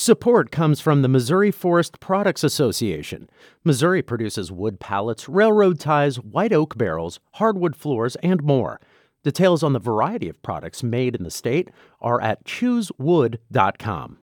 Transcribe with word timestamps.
Support 0.00 0.50
comes 0.50 0.80
from 0.80 1.02
the 1.02 1.08
Missouri 1.08 1.50
Forest 1.50 2.00
Products 2.00 2.42
Association. 2.42 3.28
Missouri 3.64 4.00
produces 4.00 4.50
wood 4.50 4.80
pallets, 4.80 5.28
railroad 5.28 5.78
ties, 5.78 6.16
white 6.16 6.54
oak 6.54 6.78
barrels, 6.78 7.20
hardwood 7.32 7.76
floors, 7.76 8.16
and 8.22 8.42
more. 8.42 8.80
Details 9.24 9.62
on 9.62 9.74
the 9.74 9.78
variety 9.78 10.30
of 10.30 10.40
products 10.40 10.82
made 10.82 11.14
in 11.14 11.22
the 11.22 11.30
state 11.30 11.68
are 12.00 12.18
at 12.22 12.44
choosewood.com. 12.46 14.16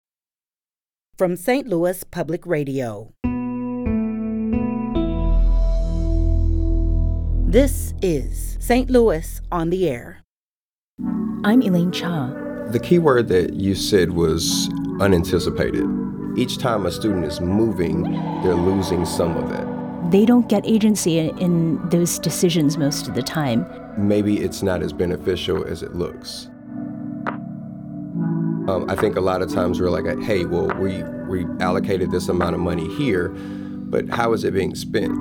From 1.16 1.36
St. 1.36 1.68
Louis 1.68 2.04
Public 2.06 2.48
Radio. 2.48 3.14
This 7.52 7.94
is 8.02 8.58
St. 8.60 8.90
Louis 8.90 9.42
on 9.52 9.70
the 9.70 9.88
Air. 9.88 10.24
I'm 11.44 11.62
Elaine 11.62 11.92
Cha. 11.92 12.34
The 12.72 12.80
key 12.80 12.98
word 12.98 13.28
that 13.28 13.54
you 13.54 13.76
said 13.76 14.10
was 14.10 14.72
unanticipated. 15.00 15.86
Each 16.36 16.58
time 16.58 16.86
a 16.86 16.92
student 16.92 17.26
is 17.26 17.42
moving, 17.42 18.04
they're 18.44 18.56
losing 18.56 19.06
some 19.06 19.36
of 19.38 19.50
that. 19.50 20.12
They 20.12 20.26
don't 20.26 20.48
get 20.48 20.66
agency 20.66 21.20
in 21.20 21.90
those 21.90 22.20
decisions 22.20 22.78
most 22.78 23.08
of 23.08 23.16
the 23.16 23.24
time. 23.24 23.66
Maybe 23.98 24.40
it's 24.40 24.62
not 24.62 24.82
as 24.82 24.94
beneficial 24.94 25.66
as 25.66 25.84
it 25.84 25.96
looks. 25.96 26.48
Um, 28.68 28.86
I 28.90 28.96
think 28.96 29.16
a 29.16 29.22
lot 29.22 29.42
of 29.42 29.52
times 29.52 29.82
we're 29.82 29.90
like, 29.90 30.06
hey, 30.20 30.46
well, 30.46 30.68
we, 30.78 31.02
we 31.28 31.46
allocated 31.60 32.12
this 32.12 32.30
amount 32.30 32.54
of 32.54 32.62
money 32.62 32.88
here, 32.96 33.30
but 33.30 34.08
how 34.10 34.34
is 34.34 34.44
it 34.44 34.54
being 34.54 34.76
spent? 34.76 35.14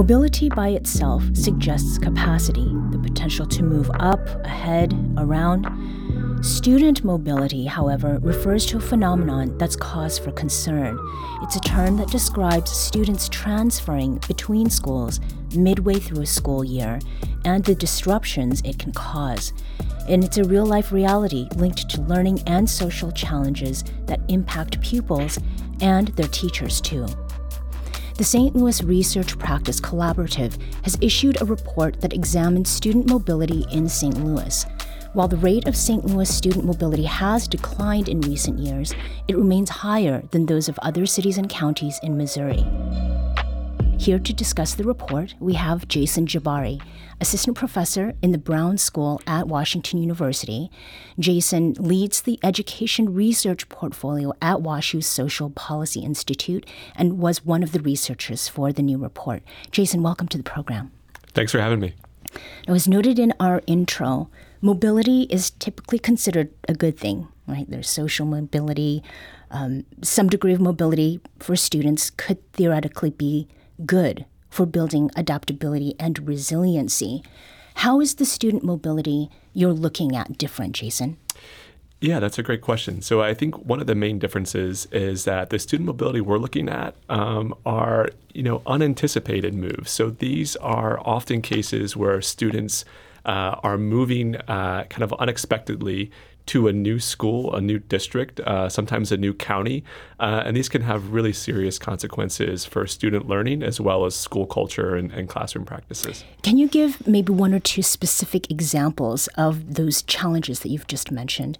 Mobility 0.00 0.48
by 0.48 0.70
itself 0.70 1.22
suggests 1.34 1.98
capacity, 1.98 2.72
the 2.90 2.98
potential 2.98 3.44
to 3.44 3.62
move 3.62 3.90
up, 4.00 4.26
ahead, 4.46 4.94
around. 5.18 5.66
Student 6.42 7.04
mobility, 7.04 7.66
however, 7.66 8.18
refers 8.22 8.64
to 8.66 8.78
a 8.78 8.80
phenomenon 8.80 9.58
that's 9.58 9.76
cause 9.76 10.18
for 10.18 10.32
concern. 10.32 10.98
It's 11.42 11.56
a 11.56 11.60
term 11.60 11.98
that 11.98 12.08
describes 12.08 12.70
students 12.70 13.28
transferring 13.28 14.22
between 14.26 14.70
schools 14.70 15.20
midway 15.54 15.98
through 15.98 16.22
a 16.22 16.26
school 16.26 16.64
year 16.64 16.98
and 17.44 17.62
the 17.62 17.74
disruptions 17.74 18.62
it 18.62 18.78
can 18.78 18.92
cause. 18.92 19.52
And 20.08 20.24
it's 20.24 20.38
a 20.38 20.44
real 20.44 20.64
life 20.64 20.92
reality 20.92 21.46
linked 21.56 21.90
to 21.90 22.00
learning 22.00 22.40
and 22.46 22.70
social 22.70 23.12
challenges 23.12 23.84
that 24.06 24.22
impact 24.28 24.80
pupils 24.80 25.38
and 25.82 26.08
their 26.08 26.28
teachers 26.28 26.80
too. 26.80 27.06
The 28.20 28.24
St. 28.24 28.54
Louis 28.54 28.82
Research 28.82 29.38
Practice 29.38 29.80
Collaborative 29.80 30.60
has 30.82 30.98
issued 31.00 31.40
a 31.40 31.46
report 31.46 32.02
that 32.02 32.12
examines 32.12 32.68
student 32.68 33.06
mobility 33.06 33.64
in 33.72 33.88
St. 33.88 34.22
Louis. 34.22 34.66
While 35.14 35.26
the 35.26 35.38
rate 35.38 35.66
of 35.66 35.74
St. 35.74 36.04
Louis 36.04 36.28
student 36.28 36.66
mobility 36.66 37.04
has 37.04 37.48
declined 37.48 38.10
in 38.10 38.20
recent 38.20 38.58
years, 38.58 38.92
it 39.26 39.38
remains 39.38 39.70
higher 39.70 40.22
than 40.32 40.44
those 40.44 40.68
of 40.68 40.78
other 40.82 41.06
cities 41.06 41.38
and 41.38 41.48
counties 41.48 41.98
in 42.02 42.18
Missouri. 42.18 42.62
Here 44.00 44.18
to 44.18 44.32
discuss 44.32 44.72
the 44.72 44.84
report, 44.84 45.34
we 45.40 45.52
have 45.52 45.86
Jason 45.86 46.24
Jabbari, 46.24 46.80
assistant 47.20 47.54
professor 47.54 48.14
in 48.22 48.32
the 48.32 48.38
Brown 48.38 48.78
School 48.78 49.20
at 49.26 49.46
Washington 49.46 50.00
University. 50.00 50.70
Jason 51.18 51.74
leads 51.74 52.22
the 52.22 52.38
education 52.42 53.12
research 53.12 53.68
portfolio 53.68 54.32
at 54.40 54.60
WashU's 54.60 55.06
Social 55.06 55.50
Policy 55.50 56.00
Institute 56.00 56.66
and 56.96 57.18
was 57.18 57.44
one 57.44 57.62
of 57.62 57.72
the 57.72 57.80
researchers 57.80 58.48
for 58.48 58.72
the 58.72 58.80
new 58.80 58.96
report. 58.96 59.42
Jason, 59.70 60.02
welcome 60.02 60.28
to 60.28 60.38
the 60.38 60.44
program. 60.44 60.90
Thanks 61.34 61.52
for 61.52 61.60
having 61.60 61.80
me. 61.80 61.92
Now, 62.66 62.72
as 62.72 62.88
noted 62.88 63.18
in 63.18 63.34
our 63.38 63.60
intro, 63.66 64.30
mobility 64.62 65.24
is 65.24 65.50
typically 65.50 65.98
considered 65.98 66.48
a 66.66 66.72
good 66.72 66.98
thing, 66.98 67.28
right? 67.46 67.66
There's 67.68 67.90
social 67.90 68.24
mobility. 68.24 69.02
Um, 69.50 69.84
some 70.00 70.30
degree 70.30 70.54
of 70.54 70.60
mobility 70.60 71.20
for 71.38 71.54
students 71.54 72.08
could 72.08 72.38
theoretically 72.54 73.10
be 73.10 73.46
good 73.86 74.24
for 74.48 74.66
building 74.66 75.10
adaptability 75.16 75.94
and 75.98 76.26
resiliency. 76.26 77.22
How 77.76 78.00
is 78.00 78.16
the 78.16 78.24
student 78.24 78.64
mobility 78.64 79.30
you're 79.54 79.72
looking 79.72 80.14
at 80.16 80.36
different, 80.36 80.74
Jason? 80.74 81.16
Yeah, 82.00 82.18
that's 82.18 82.38
a 82.38 82.42
great 82.42 82.62
question. 82.62 83.02
So 83.02 83.20
I 83.20 83.34
think 83.34 83.58
one 83.66 83.78
of 83.78 83.86
the 83.86 83.94
main 83.94 84.18
differences 84.18 84.86
is 84.90 85.24
that 85.24 85.50
the 85.50 85.58
student 85.58 85.86
mobility 85.86 86.22
we're 86.22 86.38
looking 86.38 86.68
at 86.68 86.94
um, 87.10 87.54
are, 87.66 88.08
you 88.32 88.42
know, 88.42 88.62
unanticipated 88.66 89.54
moves. 89.54 89.90
So 89.90 90.08
these 90.08 90.56
are 90.56 90.98
often 91.06 91.42
cases 91.42 91.96
where 91.96 92.22
students 92.22 92.86
uh, 93.26 93.56
are 93.62 93.76
moving 93.76 94.36
uh, 94.36 94.84
kind 94.88 95.02
of 95.02 95.12
unexpectedly 95.14 96.10
to 96.50 96.66
a 96.66 96.72
new 96.72 96.98
school, 96.98 97.54
a 97.54 97.60
new 97.60 97.78
district, 97.78 98.40
uh, 98.40 98.68
sometimes 98.68 99.12
a 99.12 99.16
new 99.16 99.32
county. 99.32 99.84
Uh, 100.18 100.42
and 100.44 100.56
these 100.56 100.68
can 100.68 100.82
have 100.82 101.12
really 101.12 101.32
serious 101.32 101.78
consequences 101.78 102.64
for 102.64 102.88
student 102.88 103.28
learning 103.28 103.62
as 103.62 103.80
well 103.80 104.04
as 104.04 104.16
school 104.16 104.46
culture 104.46 104.96
and, 104.96 105.12
and 105.12 105.28
classroom 105.28 105.64
practices. 105.64 106.24
Can 106.42 106.58
you 106.58 106.66
give 106.66 107.06
maybe 107.06 107.32
one 107.32 107.54
or 107.54 107.60
two 107.60 107.82
specific 107.82 108.50
examples 108.50 109.28
of 109.36 109.74
those 109.74 110.02
challenges 110.02 110.58
that 110.60 110.70
you've 110.70 110.88
just 110.88 111.12
mentioned? 111.12 111.56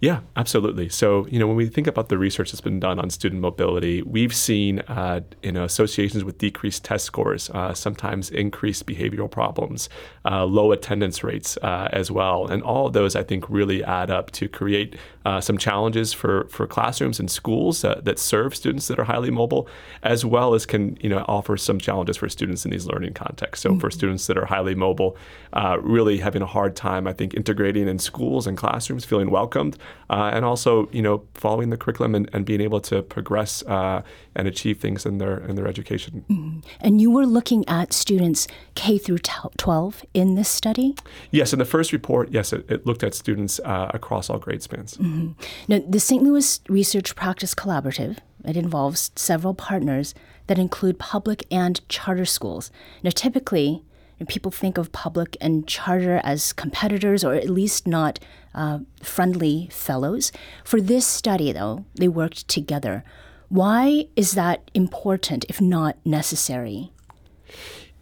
Yeah, 0.00 0.20
absolutely. 0.36 0.88
So, 0.88 1.26
you 1.26 1.38
know, 1.38 1.46
when 1.46 1.56
we 1.56 1.66
think 1.66 1.86
about 1.86 2.08
the 2.08 2.18
research 2.18 2.52
that's 2.52 2.60
been 2.60 2.80
done 2.80 2.98
on 2.98 3.10
student 3.10 3.40
mobility, 3.40 4.02
we've 4.02 4.34
seen, 4.34 4.80
uh, 4.80 5.20
you 5.42 5.52
know, 5.52 5.64
associations 5.64 6.24
with 6.24 6.38
decreased 6.38 6.84
test 6.84 7.04
scores, 7.04 7.50
uh, 7.50 7.74
sometimes 7.74 8.30
increased 8.30 8.86
behavioral 8.86 9.30
problems, 9.30 9.88
uh, 10.24 10.44
low 10.44 10.72
attendance 10.72 11.24
rates 11.24 11.56
uh, 11.62 11.88
as 11.92 12.10
well, 12.10 12.46
and 12.46 12.62
all 12.62 12.86
of 12.86 12.92
those 12.92 13.16
I 13.16 13.22
think 13.22 13.48
really 13.48 13.82
add 13.84 14.10
up 14.10 14.30
to 14.32 14.48
create 14.48 14.96
uh, 15.24 15.40
some 15.40 15.58
challenges 15.58 16.12
for 16.12 16.46
for 16.48 16.66
classrooms 16.66 17.18
and 17.18 17.30
schools 17.30 17.82
that 17.82 18.18
serve 18.18 18.54
students 18.54 18.88
that 18.88 18.98
are 18.98 19.04
highly 19.04 19.30
mobile, 19.30 19.68
as 20.02 20.24
well 20.24 20.54
as 20.54 20.66
can 20.66 20.96
you 21.00 21.08
know 21.08 21.24
offer 21.26 21.56
some 21.56 21.78
challenges 21.78 22.16
for 22.16 22.28
students 22.28 22.64
in 22.64 22.70
these 22.70 22.86
learning 22.86 23.14
contexts. 23.14 23.62
So, 23.62 23.70
mm-hmm. 23.70 23.80
for 23.80 23.90
students 23.90 24.26
that 24.26 24.38
are 24.38 24.46
highly 24.46 24.74
mobile, 24.74 25.16
uh, 25.52 25.78
really 25.80 26.18
having 26.18 26.42
a 26.42 26.46
hard 26.46 26.76
time, 26.76 27.06
I 27.06 27.12
think, 27.12 27.34
integrating 27.34 27.88
in 27.88 27.98
schools 27.98 28.46
and 28.46 28.56
classrooms, 28.56 29.04
feeling 29.04 29.30
welcome 29.30 29.55
welcomed, 29.56 29.76
uh, 30.10 30.30
and 30.32 30.44
also 30.44 30.88
you 30.92 31.02
know 31.02 31.24
following 31.34 31.70
the 31.70 31.76
curriculum 31.76 32.14
and, 32.14 32.28
and 32.32 32.44
being 32.44 32.60
able 32.60 32.80
to 32.80 33.02
progress 33.02 33.62
uh, 33.64 34.02
and 34.34 34.48
achieve 34.48 34.78
things 34.78 35.06
in 35.06 35.18
their 35.18 35.38
in 35.38 35.56
their 35.56 35.66
education. 35.66 36.24
Mm-hmm. 36.30 36.60
And 36.80 37.00
you 37.00 37.10
were 37.10 37.26
looking 37.26 37.66
at 37.68 37.92
students 37.92 38.46
K 38.74 38.98
through 38.98 39.18
12 39.18 40.04
in 40.14 40.34
this 40.34 40.48
study. 40.48 40.94
Yes, 41.30 41.52
in 41.52 41.58
the 41.58 41.64
first 41.64 41.92
report, 41.92 42.30
yes, 42.30 42.52
it, 42.52 42.70
it 42.70 42.86
looked 42.86 43.02
at 43.02 43.14
students 43.14 43.60
uh, 43.64 43.90
across 43.94 44.30
all 44.30 44.38
grade 44.38 44.62
spans. 44.62 44.96
Mm-hmm. 44.96 45.32
Now, 45.68 45.80
the 45.88 46.00
St. 46.00 46.22
Louis 46.22 46.60
Research 46.68 47.14
Practice 47.16 47.54
Collaborative 47.54 48.18
it 48.44 48.56
involves 48.56 49.10
several 49.16 49.54
partners 49.54 50.14
that 50.46 50.58
include 50.58 51.00
public 51.00 51.44
and 51.50 51.80
charter 51.88 52.24
schools. 52.24 52.70
Now, 53.02 53.10
typically, 53.10 53.82
people 54.24 54.50
think 54.50 54.78
of 54.78 54.92
public 54.92 55.36
and 55.40 55.66
charter 55.66 56.20
as 56.24 56.52
competitors 56.52 57.22
or 57.22 57.34
at 57.34 57.50
least 57.50 57.86
not 57.86 58.18
uh, 58.54 58.78
friendly 59.02 59.68
fellows. 59.70 60.32
For 60.64 60.80
this 60.80 61.06
study, 61.06 61.52
though, 61.52 61.84
they 61.96 62.08
worked 62.08 62.48
together. 62.48 63.04
Why 63.48 64.06
is 64.16 64.32
that 64.32 64.70
important, 64.74 65.44
if 65.48 65.60
not 65.60 65.96
necessary? 66.04 66.92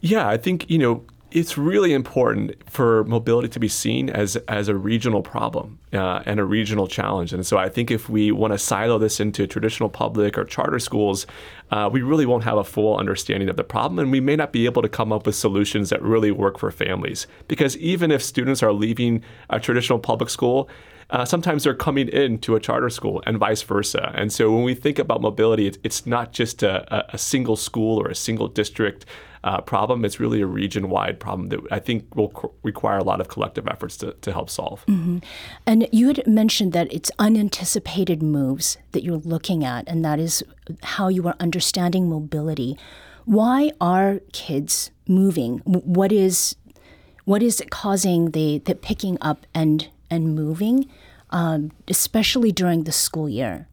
Yeah, 0.00 0.28
I 0.28 0.36
think, 0.36 0.70
you 0.70 0.78
know, 0.78 1.04
it's 1.34 1.58
really 1.58 1.92
important 1.92 2.52
for 2.70 3.02
mobility 3.04 3.48
to 3.48 3.58
be 3.58 3.66
seen 3.66 4.08
as 4.08 4.36
as 4.46 4.68
a 4.68 4.76
regional 4.76 5.20
problem 5.20 5.80
uh, 5.92 6.22
and 6.24 6.38
a 6.38 6.44
regional 6.44 6.86
challenge. 6.86 7.32
And 7.32 7.44
so 7.44 7.58
I 7.58 7.68
think 7.68 7.90
if 7.90 8.08
we 8.08 8.30
want 8.30 8.52
to 8.52 8.58
silo 8.58 8.98
this 8.98 9.18
into 9.18 9.46
traditional 9.48 9.88
public 9.88 10.38
or 10.38 10.44
charter 10.44 10.78
schools, 10.78 11.26
uh, 11.72 11.90
we 11.92 12.02
really 12.02 12.24
won't 12.24 12.44
have 12.44 12.56
a 12.56 12.64
full 12.64 12.96
understanding 12.96 13.48
of 13.48 13.56
the 13.56 13.64
problem, 13.64 13.98
and 13.98 14.12
we 14.12 14.20
may 14.20 14.36
not 14.36 14.52
be 14.52 14.64
able 14.64 14.80
to 14.82 14.88
come 14.88 15.12
up 15.12 15.26
with 15.26 15.34
solutions 15.34 15.90
that 15.90 16.00
really 16.02 16.30
work 16.30 16.56
for 16.56 16.70
families. 16.70 17.26
Because 17.48 17.76
even 17.78 18.12
if 18.12 18.22
students 18.22 18.62
are 18.62 18.72
leaving 18.72 19.24
a 19.50 19.58
traditional 19.58 19.98
public 19.98 20.30
school, 20.30 20.68
uh, 21.10 21.24
sometimes 21.24 21.64
they're 21.64 21.74
coming 21.74 22.08
into 22.08 22.54
a 22.54 22.60
charter 22.60 22.90
school 22.90 23.22
and 23.26 23.38
vice 23.38 23.62
versa. 23.62 24.12
And 24.14 24.32
so 24.32 24.52
when 24.52 24.62
we 24.62 24.74
think 24.74 24.98
about 24.98 25.20
mobility, 25.20 25.66
it's, 25.66 25.78
it's 25.82 26.06
not 26.06 26.32
just 26.32 26.62
a, 26.62 27.12
a, 27.12 27.18
single 27.18 27.56
school 27.56 28.00
or 28.00 28.08
a 28.08 28.14
single 28.14 28.48
district 28.48 29.04
uh, 29.44 29.60
problem. 29.60 30.04
It's 30.04 30.18
really 30.18 30.40
a 30.40 30.46
region 30.46 30.88
wide 30.88 31.20
problem 31.20 31.50
that 31.50 31.60
I 31.70 31.78
think 31.78 32.16
will 32.16 32.30
co- 32.30 32.52
require 32.62 32.98
a 32.98 33.04
lot 33.04 33.20
of 33.20 33.28
collective 33.28 33.68
efforts 33.68 33.96
to, 33.98 34.12
to 34.22 34.32
help 34.32 34.48
solve. 34.50 34.84
Mm-hmm. 34.86 35.18
And 35.66 35.86
you 35.92 36.08
had 36.08 36.26
mentioned 36.26 36.72
that 36.72 36.92
it's 36.92 37.10
unanticipated 37.18 38.22
moves 38.22 38.78
that 38.92 39.04
you're 39.04 39.18
looking 39.18 39.62
at, 39.62 39.86
and 39.86 40.04
that 40.04 40.18
is 40.18 40.42
how 40.82 41.08
you 41.08 41.28
are 41.28 41.36
understanding 41.38 42.08
mobility. 42.08 42.76
Why 43.26 43.70
are 43.80 44.20
kids 44.32 44.90
moving? 45.06 45.58
What 45.64 46.10
is 46.10 46.56
what 47.26 47.42
is 47.42 47.62
causing 47.70 48.32
the, 48.32 48.58
the 48.58 48.74
picking 48.74 49.18
up 49.20 49.46
and 49.54 49.88
and 50.10 50.34
moving, 50.34 50.88
um, 51.30 51.70
especially 51.88 52.52
during 52.52 52.84
the 52.84 52.92
school 52.92 53.28
year? 53.28 53.68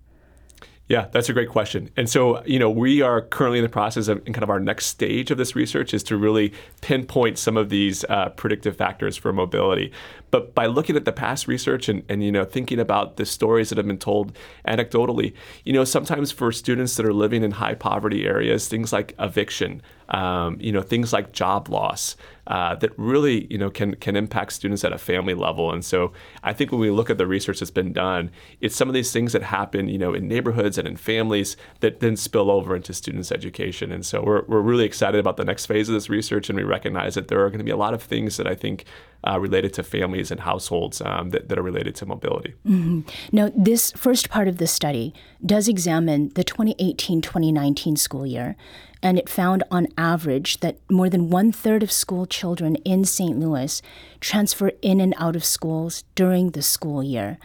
Yeah, 0.91 1.07
that's 1.13 1.29
a 1.29 1.33
great 1.33 1.47
question. 1.47 1.89
And 1.95 2.09
so, 2.09 2.43
you 2.43 2.59
know, 2.59 2.69
we 2.69 3.01
are 3.01 3.21
currently 3.21 3.59
in 3.59 3.63
the 3.63 3.69
process 3.69 4.09
of 4.09 4.17
in 4.27 4.33
kind 4.33 4.43
of 4.43 4.49
our 4.49 4.59
next 4.59 4.87
stage 4.87 5.31
of 5.31 5.37
this 5.37 5.55
research 5.55 5.93
is 5.93 6.03
to 6.03 6.17
really 6.17 6.51
pinpoint 6.81 7.37
some 7.37 7.55
of 7.55 7.69
these 7.69 8.03
uh, 8.09 8.27
predictive 8.35 8.75
factors 8.75 9.15
for 9.15 9.31
mobility. 9.31 9.93
but 10.31 10.53
by 10.53 10.65
looking 10.65 10.97
at 10.97 11.05
the 11.05 11.11
past 11.13 11.47
research 11.47 11.87
and, 11.87 12.03
and 12.09 12.25
you 12.25 12.31
know 12.31 12.43
thinking 12.43 12.77
about 12.77 13.15
the 13.15 13.25
stories 13.25 13.69
that 13.69 13.77
have 13.77 13.87
been 13.87 13.97
told 13.97 14.35
anecdotally, 14.67 15.33
you 15.63 15.71
know 15.71 15.85
sometimes 15.85 16.29
for 16.29 16.51
students 16.51 16.97
that 16.97 17.05
are 17.05 17.13
living 17.13 17.41
in 17.41 17.51
high 17.51 17.75
poverty 17.75 18.25
areas, 18.25 18.67
things 18.67 18.91
like 18.91 19.15
eviction, 19.17 19.81
um, 20.11 20.57
you 20.59 20.71
know 20.71 20.81
things 20.81 21.11
like 21.11 21.31
job 21.31 21.69
loss, 21.69 22.15
uh, 22.47 22.75
that 22.75 22.91
really 22.97 23.47
you 23.49 23.57
know 23.57 23.69
can 23.69 23.95
can 23.95 24.15
impact 24.15 24.53
students 24.53 24.83
at 24.83 24.93
a 24.93 24.97
family 24.97 25.33
level. 25.33 25.71
And 25.71 25.83
so 25.83 26.11
I 26.43 26.53
think 26.53 26.71
when 26.71 26.81
we 26.81 26.91
look 26.91 27.09
at 27.09 27.17
the 27.17 27.25
research 27.25 27.59
that's 27.59 27.71
been 27.71 27.93
done, 27.93 28.29
it's 28.59 28.75
some 28.75 28.87
of 28.89 28.93
these 28.93 29.11
things 29.11 29.33
that 29.33 29.43
happen 29.43 29.87
you 29.87 29.97
know 29.97 30.13
in 30.13 30.27
neighborhoods 30.27 30.77
and 30.77 30.87
in 30.87 30.97
families 30.97 31.55
that 31.79 32.01
then 32.01 32.15
spill 32.15 32.51
over 32.51 32.75
into 32.75 32.93
students' 32.93 33.31
education. 33.31 33.91
And 33.91 34.05
so 34.05 34.21
we're 34.21 34.43
we're 34.47 34.61
really 34.61 34.85
excited 34.85 35.19
about 35.19 35.37
the 35.37 35.45
next 35.45 35.65
phase 35.65 35.87
of 35.87 35.93
this 35.93 36.09
research, 36.09 36.49
and 36.49 36.57
we 36.57 36.63
recognize 36.63 37.15
that 37.15 37.29
there 37.29 37.43
are 37.43 37.49
going 37.49 37.59
to 37.59 37.65
be 37.65 37.71
a 37.71 37.77
lot 37.77 37.93
of 37.93 38.03
things 38.03 38.37
that 38.37 38.47
I 38.47 38.55
think 38.55 38.85
uh, 39.27 39.39
related 39.39 39.73
to 39.73 39.83
families 39.83 40.31
and 40.31 40.41
households 40.41 41.01
um, 41.01 41.29
that, 41.29 41.49
that 41.49 41.57
are 41.57 41.63
related 41.63 41.95
to 41.95 42.05
mobility. 42.05 42.53
Mm-hmm. 42.67 43.01
Now, 43.31 43.51
this 43.55 43.91
first 43.91 44.29
part 44.29 44.47
of 44.47 44.57
the 44.57 44.67
study 44.67 45.13
does 45.45 45.67
examine 45.67 46.29
the 46.35 46.43
2018 46.43 47.21
2019 47.21 47.95
school 47.95 48.25
year 48.25 48.55
and 49.03 49.17
it 49.17 49.29
found 49.29 49.63
on 49.71 49.87
average 49.97 50.59
that 50.59 50.77
more 50.89 51.09
than 51.09 51.29
one 51.29 51.51
third 51.51 51.83
of 51.83 51.91
school 51.91 52.25
children 52.25 52.75
in 52.77 53.03
St. 53.03 53.37
Louis 53.37 53.81
transfer 54.19 54.71
in 54.81 55.01
and 55.01 55.13
out 55.17 55.35
of 55.35 55.43
schools 55.43 56.03
during 56.15 56.51
the 56.51 56.61
school 56.61 57.03
year. 57.03 57.37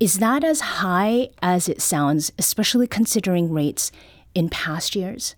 Is 0.00 0.18
that 0.18 0.44
as 0.44 0.60
high 0.60 1.30
as 1.40 1.68
it 1.68 1.80
sounds, 1.80 2.32
especially 2.38 2.86
considering 2.86 3.52
rates 3.52 3.92
in 4.34 4.48
past 4.48 4.94
years? 4.94 5.36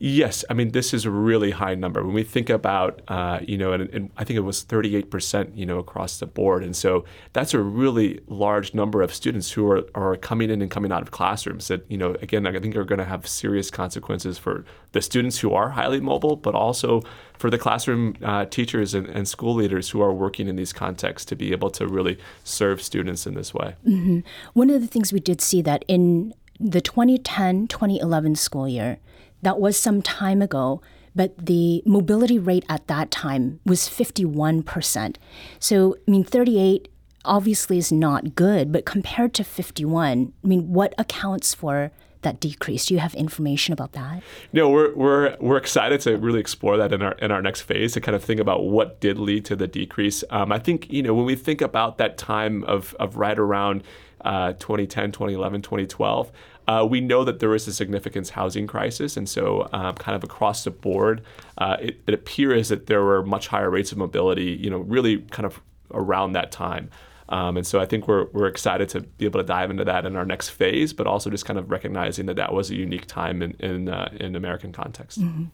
Yes, 0.00 0.44
I 0.48 0.54
mean 0.54 0.70
this 0.70 0.94
is 0.94 1.04
a 1.04 1.10
really 1.10 1.50
high 1.50 1.74
number 1.74 2.04
when 2.04 2.14
we 2.14 2.22
think 2.22 2.50
about 2.50 3.02
uh, 3.08 3.40
you 3.42 3.58
know, 3.58 3.72
and, 3.72 3.88
and, 3.90 4.10
I 4.16 4.24
think 4.24 4.36
it 4.36 4.42
was 4.42 4.62
38 4.62 5.10
percent, 5.10 5.56
you 5.56 5.66
know, 5.66 5.78
across 5.78 6.18
the 6.18 6.26
board, 6.26 6.62
and 6.62 6.76
so 6.76 7.04
that's 7.32 7.52
a 7.52 7.60
really 7.60 8.20
large 8.28 8.74
number 8.74 9.02
of 9.02 9.12
students 9.12 9.50
who 9.50 9.68
are, 9.70 9.84
are 9.94 10.16
coming 10.16 10.50
in 10.50 10.62
and 10.62 10.70
coming 10.70 10.92
out 10.92 11.02
of 11.02 11.10
classrooms. 11.10 11.68
That 11.68 11.84
you 11.90 11.98
know, 11.98 12.16
again, 12.22 12.46
I 12.46 12.58
think 12.58 12.76
are 12.76 12.84
going 12.84 13.00
to 13.00 13.04
have 13.04 13.26
serious 13.26 13.70
consequences 13.70 14.38
for 14.38 14.64
the 14.92 15.02
students 15.02 15.38
who 15.38 15.52
are 15.52 15.70
highly 15.70 16.00
mobile, 16.00 16.36
but 16.36 16.54
also 16.54 17.02
for 17.36 17.50
the 17.50 17.58
classroom 17.58 18.16
uh, 18.22 18.44
teachers 18.46 18.94
and, 18.94 19.06
and, 19.08 19.28
school 19.28 19.54
leaders 19.54 19.90
who 19.90 20.00
are 20.00 20.12
working 20.12 20.48
in 20.48 20.56
these 20.56 20.72
contexts 20.72 21.26
to 21.26 21.36
be 21.36 21.52
able 21.52 21.70
to 21.70 21.86
really 21.86 22.18
serve 22.42 22.82
students 22.82 23.26
in 23.26 23.34
this 23.34 23.54
way. 23.54 23.74
Mm-hmm. 23.86 24.20
One 24.54 24.70
of 24.70 24.80
the 24.80 24.86
things 24.86 25.12
we 25.12 25.20
did 25.20 25.40
see 25.40 25.62
that 25.62 25.84
in 25.86 26.34
the 26.60 26.80
2010-2011 26.80 28.36
school 28.36 28.68
year 28.68 28.98
that 29.42 29.60
was 29.60 29.76
some 29.76 30.02
time 30.02 30.42
ago, 30.42 30.82
but 31.14 31.36
the 31.38 31.82
mobility 31.86 32.38
rate 32.38 32.64
at 32.68 32.86
that 32.88 33.10
time 33.10 33.60
was 33.64 33.82
51%. 33.82 35.16
So, 35.58 35.96
I 36.06 36.10
mean, 36.10 36.24
38 36.24 36.88
obviously 37.24 37.78
is 37.78 37.92
not 37.92 38.34
good, 38.34 38.72
but 38.72 38.84
compared 38.84 39.34
to 39.34 39.44
51, 39.44 40.32
I 40.42 40.46
mean, 40.46 40.72
what 40.72 40.94
accounts 40.98 41.54
for 41.54 41.92
that 42.22 42.40
decrease? 42.40 42.86
Do 42.86 42.94
you 42.94 43.00
have 43.00 43.14
information 43.14 43.72
about 43.72 43.92
that? 43.92 44.22
No, 44.52 44.68
we're, 44.68 44.94
we're, 44.94 45.36
we're 45.40 45.56
excited 45.56 46.00
to 46.02 46.16
really 46.16 46.40
explore 46.40 46.76
that 46.76 46.92
in 46.92 47.02
our 47.02 47.12
in 47.12 47.30
our 47.30 47.40
next 47.42 47.62
phase 47.62 47.92
to 47.92 48.00
kind 48.00 48.16
of 48.16 48.24
think 48.24 48.40
about 48.40 48.64
what 48.64 49.00
did 49.00 49.18
lead 49.18 49.44
to 49.46 49.56
the 49.56 49.68
decrease. 49.68 50.24
Um, 50.30 50.50
I 50.50 50.58
think 50.58 50.90
you 50.90 51.02
know 51.02 51.14
when 51.14 51.24
we 51.26 51.36
think 51.36 51.60
about 51.60 51.98
that 51.98 52.18
time 52.18 52.64
of 52.64 52.94
of 52.98 53.16
right 53.16 53.38
around 53.38 53.84
uh, 54.22 54.52
2010, 54.54 55.12
2011, 55.12 55.62
2012. 55.62 56.32
Uh, 56.66 56.86
we 56.88 57.00
know 57.00 57.24
that 57.24 57.38
there 57.38 57.54
is 57.54 57.66
a 57.66 57.72
significant 57.72 58.28
housing 58.28 58.66
crisis, 58.66 59.16
and 59.16 59.26
so 59.28 59.68
um, 59.72 59.94
kind 59.94 60.14
of 60.14 60.22
across 60.22 60.64
the 60.64 60.70
board, 60.70 61.22
uh, 61.56 61.78
it, 61.80 61.98
it, 62.06 62.12
appears 62.12 62.68
that 62.68 62.86
there 62.86 63.02
were 63.02 63.24
much 63.24 63.48
higher 63.48 63.70
rates 63.70 63.90
of 63.90 63.96
mobility. 63.96 64.58
You 64.60 64.68
know, 64.68 64.78
really 64.78 65.18
kind 65.30 65.46
of 65.46 65.62
around 65.92 66.32
that 66.32 66.52
time. 66.52 66.90
Um, 67.30 67.56
and 67.58 67.66
so 67.66 67.78
I 67.78 67.86
think 67.86 68.08
we're, 68.08 68.26
we're 68.32 68.46
excited 68.46 68.88
to 68.90 69.00
be 69.00 69.26
able 69.26 69.40
to 69.40 69.46
dive 69.46 69.70
into 69.70 69.84
that 69.84 70.06
in 70.06 70.16
our 70.16 70.24
next 70.24 70.48
phase, 70.48 70.92
but 70.92 71.06
also 71.06 71.28
just 71.28 71.44
kind 71.44 71.58
of 71.58 71.70
recognizing 71.70 72.26
that 72.26 72.36
that 72.36 72.54
was 72.54 72.70
a 72.70 72.74
unique 72.74 73.06
time 73.06 73.42
in 73.42 73.52
in, 73.52 73.88
uh, 73.88 74.10
in 74.18 74.34
American 74.34 74.72
context. 74.72 75.20
Mm-hmm. 75.20 75.44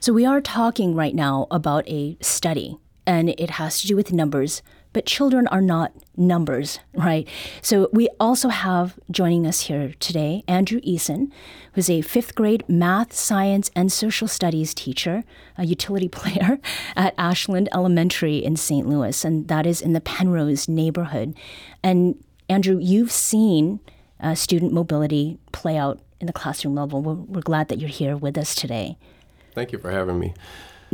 So 0.00 0.12
we 0.12 0.24
are 0.24 0.40
talking 0.40 0.94
right 0.94 1.14
now 1.14 1.46
about 1.50 1.88
a 1.88 2.16
study, 2.20 2.78
and 3.06 3.30
it 3.30 3.50
has 3.50 3.80
to 3.80 3.86
do 3.86 3.96
with 3.96 4.12
numbers 4.12 4.62
but 4.94 5.04
children 5.04 5.46
are 5.48 5.60
not 5.60 5.92
numbers, 6.16 6.78
right? 6.94 7.28
So 7.60 7.90
we 7.92 8.08
also 8.18 8.48
have 8.48 8.98
joining 9.10 9.46
us 9.46 9.62
here 9.62 9.92
today 10.00 10.42
Andrew 10.48 10.80
Eason, 10.80 11.30
who's 11.74 11.90
a 11.90 12.00
fifth 12.00 12.34
grade 12.34 12.64
math, 12.68 13.12
science, 13.12 13.70
and 13.76 13.92
social 13.92 14.28
studies 14.28 14.72
teacher, 14.72 15.24
a 15.58 15.66
utility 15.66 16.08
player 16.20 16.58
at 16.96 17.12
Ashland 17.18 17.68
Elementary 17.74 18.38
in 18.38 18.56
St. 18.56 18.88
Louis, 18.88 19.24
and 19.24 19.48
that 19.48 19.66
is 19.66 19.82
in 19.82 19.92
the 19.92 20.00
Penrose 20.00 20.68
neighborhood. 20.68 21.34
And 21.82 22.24
Andrew, 22.48 22.78
you've 22.80 23.12
seen 23.12 23.80
uh, 24.20 24.34
student 24.34 24.72
mobility 24.72 25.38
play 25.52 25.76
out 25.76 26.00
in 26.20 26.26
the 26.28 26.32
classroom 26.32 26.74
level. 26.74 27.02
We're, 27.02 27.14
we're 27.14 27.40
glad 27.42 27.68
that 27.68 27.78
you're 27.78 27.90
here 27.90 28.16
with 28.16 28.38
us 28.38 28.54
today. 28.54 28.96
Thank 29.54 29.72
you 29.72 29.78
for 29.78 29.90
having 29.90 30.18
me. 30.18 30.34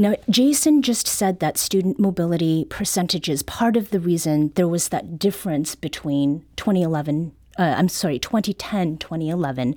Now, 0.00 0.14
Jason 0.31 0.81
just 0.81 1.06
said 1.06 1.41
that 1.41 1.58
student 1.58 2.00
mobility 2.00 2.64
percentages, 2.70 3.43
part 3.43 3.76
of 3.76 3.91
the 3.91 4.00
reason 4.00 4.50
there 4.55 4.67
was 4.67 4.88
that 4.88 5.19
difference 5.19 5.75
between 5.75 6.43
2011, 6.56 7.32
uh, 7.58 7.75
I'm 7.76 7.91
sorry, 7.91 8.19
2010, 8.19 8.97
2011, 8.97 9.75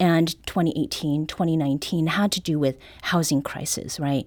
and 0.00 0.46
2018, 0.46 1.26
2019 1.26 2.06
had 2.06 2.32
to 2.32 2.40
do 2.40 2.58
with 2.58 2.78
housing 3.02 3.42
crisis, 3.42 4.00
right? 4.00 4.26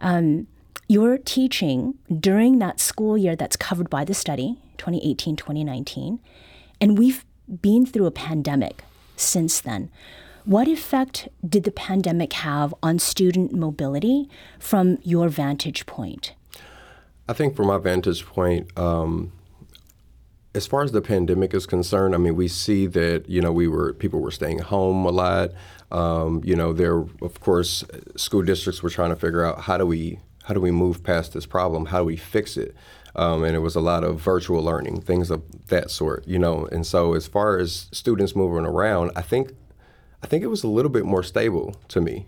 Um, 0.00 0.46
you're 0.88 1.16
teaching 1.16 1.94
during 2.20 2.58
that 2.58 2.78
school 2.78 3.16
year 3.16 3.34
that's 3.34 3.56
covered 3.56 3.88
by 3.88 4.04
the 4.04 4.12
study, 4.12 4.58
2018, 4.76 5.36
2019, 5.36 6.20
and 6.82 6.98
we've 6.98 7.24
been 7.62 7.86
through 7.86 8.04
a 8.04 8.10
pandemic 8.10 8.84
since 9.16 9.58
then. 9.58 9.90
What 10.44 10.66
effect 10.66 11.28
did 11.48 11.62
the 11.62 11.70
pandemic 11.70 12.32
have 12.32 12.74
on 12.82 12.98
student 12.98 13.52
mobility 13.52 14.28
from 14.58 14.98
your 15.02 15.28
vantage 15.28 15.86
point? 15.86 16.34
I 17.28 17.32
think 17.32 17.54
from 17.54 17.68
my 17.68 17.78
vantage 17.78 18.26
point, 18.26 18.76
um, 18.76 19.32
as 20.54 20.66
far 20.66 20.82
as 20.82 20.90
the 20.90 21.00
pandemic 21.00 21.54
is 21.54 21.64
concerned, 21.64 22.14
I 22.14 22.18
mean, 22.18 22.34
we 22.34 22.48
see 22.48 22.86
that 22.88 23.28
you 23.28 23.40
know 23.40 23.52
we 23.52 23.68
were 23.68 23.92
people 23.94 24.20
were 24.20 24.32
staying 24.32 24.58
home 24.58 25.06
a 25.06 25.10
lot. 25.10 25.50
Um, 25.92 26.42
you 26.44 26.56
know, 26.56 26.72
there 26.72 26.98
of 26.98 27.40
course 27.40 27.84
school 28.16 28.42
districts 28.42 28.82
were 28.82 28.90
trying 28.90 29.10
to 29.10 29.16
figure 29.16 29.44
out 29.44 29.62
how 29.62 29.78
do 29.78 29.86
we 29.86 30.18
how 30.44 30.54
do 30.54 30.60
we 30.60 30.72
move 30.72 31.04
past 31.04 31.32
this 31.34 31.46
problem? 31.46 31.86
How 31.86 32.00
do 32.00 32.04
we 32.04 32.16
fix 32.16 32.56
it? 32.56 32.74
Um, 33.14 33.44
and 33.44 33.54
it 33.54 33.60
was 33.60 33.76
a 33.76 33.80
lot 33.80 34.04
of 34.04 34.20
virtual 34.20 34.62
learning, 34.62 35.02
things 35.02 35.30
of 35.30 35.42
that 35.68 35.90
sort. 35.90 36.26
You 36.26 36.40
know, 36.40 36.66
and 36.72 36.84
so 36.84 37.14
as 37.14 37.28
far 37.28 37.58
as 37.58 37.86
students 37.92 38.34
moving 38.34 38.66
around, 38.66 39.12
I 39.14 39.22
think 39.22 39.52
I 40.22 40.26
think 40.26 40.44
it 40.44 40.48
was 40.48 40.62
a 40.62 40.68
little 40.68 40.90
bit 40.90 41.04
more 41.04 41.22
stable 41.22 41.76
to 41.88 42.00
me 42.00 42.26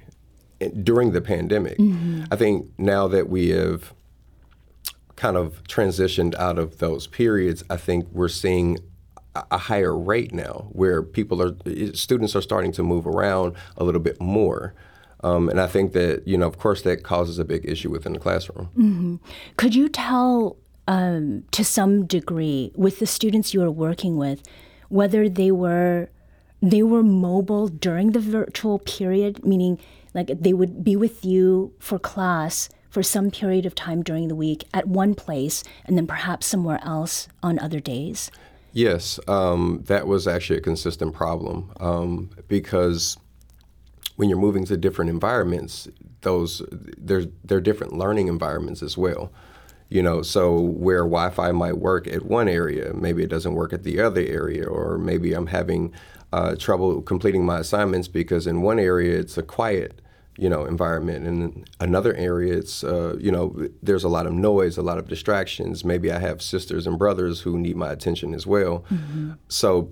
during 0.83 1.13
the 1.13 1.21
pandemic. 1.21 1.79
Mm-hmm. 1.79 2.25
I 2.31 2.37
think 2.37 2.69
now 2.79 3.09
that 3.09 3.29
we 3.29 3.51
have 3.51 3.93
kind 5.17 5.37
of 5.37 5.63
transitioned 5.65 6.35
out 6.37 6.59
of 6.59 6.79
those 6.79 7.07
periods, 7.07 7.63
I 7.71 7.77
think 7.77 8.07
we're 8.13 8.29
seeing 8.29 8.79
a 9.51 9.59
higher 9.59 9.97
rate 9.97 10.33
now 10.33 10.69
where 10.73 11.03
people 11.03 11.43
are 11.43 11.57
students 11.93 12.37
are 12.37 12.43
starting 12.43 12.73
to 12.73 12.83
move 12.83 13.07
around 13.07 13.55
a 13.77 13.85
little 13.85 14.01
bit 14.01 14.21
more. 14.21 14.75
Um, 15.23 15.49
and 15.49 15.61
I 15.61 15.67
think 15.67 15.93
that, 15.93 16.29
you 16.29 16.37
know, 16.37 16.47
of 16.47 16.59
course, 16.59 16.83
that 16.83 17.03
causes 17.03 17.39
a 17.39 17.45
big 17.45 17.69
issue 17.69 17.91
within 17.91 18.13
the 18.13 18.19
classroom. 18.19 18.69
Mm-hmm. 18.77 19.17
Could 19.57 19.75
you 19.75 19.89
tell 19.89 20.57
um, 20.87 21.45
to 21.51 21.65
some 21.65 22.07
degree 22.07 22.73
with 22.77 22.99
the 22.99 23.07
students 23.07 23.55
you 23.55 23.63
are 23.63 23.71
working 23.71 24.17
with 24.17 24.43
whether 24.89 25.29
they 25.29 25.51
were 25.51 26.11
they 26.65 26.83
were 26.83 27.03
mobile 27.03 27.69
during 27.69 28.13
the 28.13 28.21
virtual 28.21 28.79
period, 28.79 29.45
meaning 29.45 29.79
like 30.15 30.29
they 30.41 30.55
would 30.55 30.83
be 30.83 30.97
with 30.97 31.23
you 31.25 31.75
for 31.79 31.99
class 31.99 32.71
for 32.89 33.03
some 33.03 33.31
period 33.31 33.67
of 33.67 33.75
time 33.75 34.03
during 34.03 34.29
the 34.29 34.35
week 34.35 34.65
at 34.73 34.89
one 34.89 35.15
place 35.15 35.63
and 35.85 35.99
then 35.99 36.07
perhaps 36.07 36.47
somewhere 36.47 36.81
else 36.83 37.29
on 37.43 37.59
other 37.59 37.81
days? 37.81 38.31
Yes, 38.73 39.21
um, 39.29 39.83
that 39.87 40.07
was 40.07 40.27
actually 40.27 40.59
a 40.59 40.63
consistent 40.63 41.13
problem 41.15 41.71
um, 41.81 42.31
because 42.49 43.19
when 44.17 44.31
you're 44.31 44.39
moving 44.39 44.65
to 44.65 44.77
different 44.77 45.11
environments, 45.11 45.87
those 46.23 46.63
there's 46.71 47.27
they're 47.45 47.61
different 47.61 47.93
learning 47.93 48.29
environments 48.29 48.83
as 48.83 48.97
well. 48.97 49.31
You 49.91 50.03
know, 50.03 50.23
so 50.23 50.59
where 50.59 51.01
Wi-Fi 51.01 51.53
might 51.53 51.77
work 51.77 52.09
at 52.09 52.25
one 52.25 52.49
area, 52.49 52.95
maybe 52.95 53.23
it 53.23 53.29
doesn't 53.29 53.55
work 53.55 53.73
at 53.73 53.83
the 53.83 54.01
other 54.01 54.23
area, 54.23 54.67
or 54.67 54.97
maybe 54.99 55.35
I'm 55.35 55.49
having 55.49 55.93
uh, 56.35 56.57
trouble 56.57 57.01
completing 57.01 57.47
my 57.47 57.61
assignments 57.61 58.09
because 58.09 58.45
in 58.47 58.61
one 58.61 58.81
area 58.81 59.17
it's 59.17 59.39
a 59.39 59.43
quiet 59.43 60.01
you 60.37 60.49
know 60.49 60.65
environment 60.65 61.25
and 61.25 61.43
in 61.43 61.65
another 61.79 62.13
area 62.15 62.53
it's 62.55 62.83
uh, 62.83 63.17
you 63.21 63.31
know 63.31 63.69
there's 63.85 64.03
a 64.03 64.09
lot 64.09 64.27
of 64.27 64.33
noise 64.33 64.77
a 64.77 64.83
lot 64.83 64.99
of 64.99 65.07
distractions. 65.09 65.85
Maybe 65.85 66.11
i 66.11 66.19
have 66.19 66.43
sisters 66.43 66.89
and 66.89 66.99
brothers 66.99 67.43
who 67.43 67.57
need 67.57 67.77
my 67.77 67.91
attention 67.93 68.35
as 68.35 68.47
well. 68.47 68.85
Mm-hmm. 68.91 69.33
so 69.49 69.91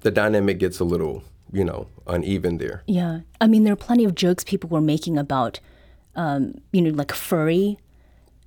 the 0.00 0.10
dynamic 0.10 0.58
gets 0.58 0.78
a 0.78 0.84
little 0.84 1.24
you 1.50 1.64
know 1.64 1.88
uneven 2.06 2.58
there. 2.58 2.82
Yeah. 2.86 3.20
I 3.40 3.46
mean 3.46 3.64
there 3.64 3.72
are 3.72 3.84
plenty 3.88 4.04
of 4.04 4.14
jokes 4.14 4.44
people 4.44 4.68
were 4.68 4.82
making 4.94 5.16
about 5.16 5.60
um, 6.16 6.60
you 6.72 6.82
know 6.82 6.90
like 6.90 7.12
furry 7.12 7.78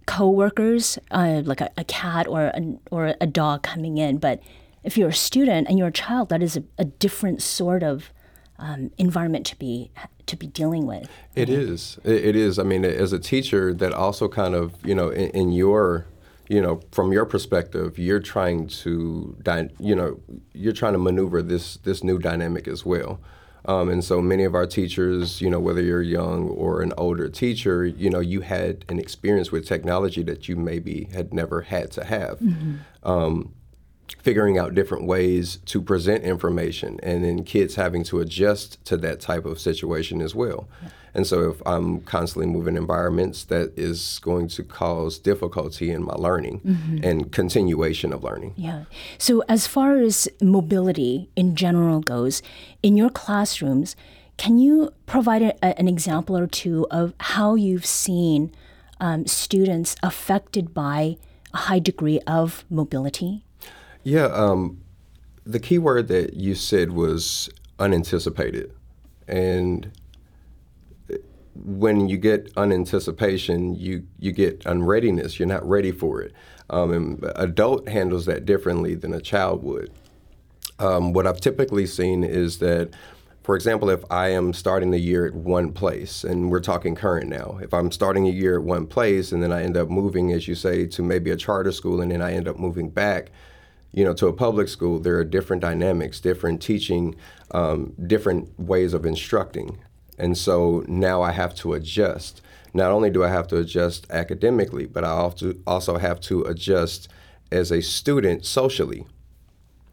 coworkers, 0.06 1.00
uh, 1.10 1.42
like 1.46 1.62
a, 1.62 1.70
a 1.78 1.84
cat 1.84 2.28
or 2.28 2.42
a, 2.60 2.62
or 2.92 3.16
a 3.22 3.28
dog 3.28 3.62
coming 3.62 3.98
in, 3.98 4.18
but 4.18 4.42
if 4.84 4.98
you're 4.98 5.10
a 5.10 5.14
student 5.14 5.68
and 5.68 5.78
you're 5.78 5.88
a 5.88 5.92
child, 5.92 6.30
that 6.30 6.42
is 6.42 6.58
a, 6.58 6.64
a 6.78 6.86
different 6.86 7.42
sort 7.42 7.84
of 7.84 8.12
um, 8.58 8.92
environment 8.98 9.46
to 9.48 9.56
be 9.58 9.92
to 10.26 10.36
be 10.36 10.48
dealing 10.48 10.86
with. 10.86 11.10
It 11.36 11.50
is. 11.50 11.98
It, 12.04 12.26
it 12.26 12.36
is. 12.36 12.60
I 12.60 12.64
mean, 12.64 12.86
as 12.86 13.14
a 13.14 13.20
teacher, 13.20 13.74
that 13.74 13.94
also 13.94 14.28
kind 14.28 14.54
of 14.54 14.74
you 14.84 14.96
know 14.96 15.10
in, 15.10 15.30
in 15.32 15.52
your 15.52 16.06
you 16.48 16.62
know 16.62 16.82
from 16.92 17.12
your 17.12 17.26
perspective, 17.26 17.98
you're 17.98 18.20
trying 18.20 18.68
to 18.68 19.36
dy- 19.42 19.70
you 19.80 19.96
know 19.96 20.20
you're 20.54 20.74
trying 20.74 20.94
to 20.94 21.00
maneuver 21.00 21.42
this 21.42 21.78
this 21.78 22.04
new 22.04 22.20
dynamic 22.20 22.68
as 22.68 22.86
well. 22.86 23.20
Um, 23.66 23.90
and 23.90 24.04
so 24.04 24.22
many 24.22 24.46
of 24.46 24.56
our 24.56 24.66
teachers, 24.66 25.42
you 25.42 25.50
know, 25.50 25.60
whether 25.60 25.82
you're 25.82 26.02
young 26.02 26.48
or 26.48 26.82
an 26.82 26.94
older 26.98 27.28
teacher, 27.28 27.86
you 27.86 28.10
know, 28.10 28.20
you 28.20 28.42
had 28.42 28.86
an 28.88 29.00
experience 29.00 29.52
with 29.52 29.68
technology 29.68 30.24
that 30.24 30.48
you 30.48 30.56
maybe 30.56 31.10
had 31.14 31.34
never 31.34 31.62
had 31.62 31.92
to 31.92 32.06
have. 32.06 32.40
Mm-hmm. 32.40 32.78
Um, 33.04 33.54
figuring 34.22 34.58
out 34.58 34.74
different 34.74 35.06
ways 35.06 35.58
to 35.66 35.82
present 35.82 36.24
information 36.24 37.00
and 37.04 37.24
then 37.24 37.44
kids 37.44 37.76
having 37.76 38.04
to 38.04 38.20
adjust 38.20 38.84
to 38.86 38.98
that 38.98 39.20
type 39.20 39.46
of 39.46 39.60
situation 39.60 40.22
as 40.22 40.36
well. 40.36 40.68
And 41.14 41.26
so 41.26 41.50
if 41.50 41.62
I'm 41.66 42.02
constantly 42.02 42.46
moving 42.46 42.76
environments, 42.76 43.44
that 43.46 43.74
is 43.78 44.20
going 44.22 44.48
to 44.50 44.64
cause 44.64 45.18
difficulty 45.18 45.92
in 45.92 46.04
my 46.04 46.14
learning 46.14 46.62
mm-hmm. 46.62 47.00
and 47.04 47.32
continuation 47.32 48.14
of 48.14 48.24
learning. 48.24 48.54
Yeah. 48.56 48.84
So 49.18 49.44
as 49.50 49.66
far 49.68 49.98
as 49.98 50.28
mobility 50.42 51.30
in 51.36 51.56
general 51.56 52.00
goes, 52.00 52.42
in 52.84 52.96
your 52.96 53.10
classrooms, 53.10 53.96
can 54.38 54.58
you 54.58 54.94
provide 55.06 55.42
a, 55.42 55.80
an 55.80 55.88
example 55.88 56.38
or 56.38 56.48
two 56.48 56.88
of 56.92 57.14
how 57.20 57.56
you've 57.56 57.86
seen 57.86 58.54
um, 59.02 59.26
students 59.26 59.96
affected 60.04 60.74
by 60.74 61.18
a 61.54 61.58
high 61.58 61.80
degree 61.80 62.20
of 62.28 62.64
mobility? 62.70 63.44
Yeah, 64.04 64.26
um, 64.26 64.82
the 65.46 65.60
key 65.60 65.78
word 65.78 66.08
that 66.08 66.36
you 66.36 66.56
said 66.56 66.92
was 66.92 67.50
unanticipated. 67.78 68.74
And 69.28 69.92
when 71.56 72.08
you 72.08 72.18
get 72.18 72.52
unanticipation, 72.56 73.76
you, 73.76 74.08
you 74.18 74.32
get 74.32 74.66
unreadiness. 74.66 75.40
You're 75.40 75.48
not 75.48 75.68
ready 75.68 75.92
for 75.92 76.22
it. 76.22 76.34
Um, 76.70 76.92
and 76.92 77.32
adult 77.36 77.90
handles 77.90 78.26
that 78.26 78.46
differently 78.46 78.96
than 78.96 79.14
a 79.14 79.22
child 79.22 79.64
would. 79.64 79.92
Um, 80.78 81.14
what 81.14 81.28
I've 81.28 81.42
typically 81.42 81.86
seen 81.86 82.24
is 82.24 82.60
that, 82.60 82.92
for 83.44 83.56
example, 83.56 83.90
if 83.90 84.04
I 84.10 84.30
am 84.30 84.54
starting 84.54 84.92
the 84.92 85.00
year 85.00 85.26
at 85.26 85.34
one 85.34 85.74
place, 85.74 86.24
and 86.24 86.50
we're 86.50 86.62
talking 86.62 86.96
current 86.96 87.28
now, 87.28 87.60
if 87.62 87.74
I'm 87.74 87.92
starting 87.92 88.28
a 88.28 88.32
year 88.32 88.58
at 88.58 88.64
one 88.64 88.88
place 88.88 89.32
and 89.32 89.44
then 89.44 89.52
I 89.52 89.64
end 89.64 89.76
up 89.76 89.90
moving, 89.90 90.32
as 90.32 90.48
you 90.48 90.56
say, 90.56 90.86
to 90.86 91.04
maybe 91.04 91.32
a 91.32 91.36
charter 91.36 91.72
school 91.72 92.00
and 92.00 92.12
then 92.12 92.22
I 92.22 92.34
end 92.34 92.48
up 92.48 92.58
moving 92.58 92.90
back, 92.90 93.32
you 93.92 94.04
know, 94.04 94.14
to 94.14 94.28
a 94.28 94.34
public 94.34 94.68
school, 94.68 95.00
there 95.00 95.18
are 95.18 95.24
different 95.24 95.62
dynamics, 95.62 96.20
different 96.20 96.62
teaching, 96.62 97.16
um, 97.52 97.94
different 98.06 98.60
ways 98.60 98.94
of 98.94 99.06
instructing. 99.06 99.78
And 100.18 100.38
so 100.38 100.84
now 100.88 101.22
I 101.22 101.32
have 101.32 101.56
to 101.56 101.74
adjust. 101.74 102.42
Not 102.74 102.92
only 102.92 103.10
do 103.10 103.24
I 103.24 103.30
have 103.30 103.48
to 103.48 103.58
adjust 103.58 104.06
academically, 104.12 104.86
but 104.86 105.04
I 105.04 105.32
also 105.66 105.98
have 105.98 106.20
to 106.22 106.44
adjust 106.44 107.08
as 107.52 107.72
a 107.72 107.82
student 107.82 108.46
socially. 108.46 109.06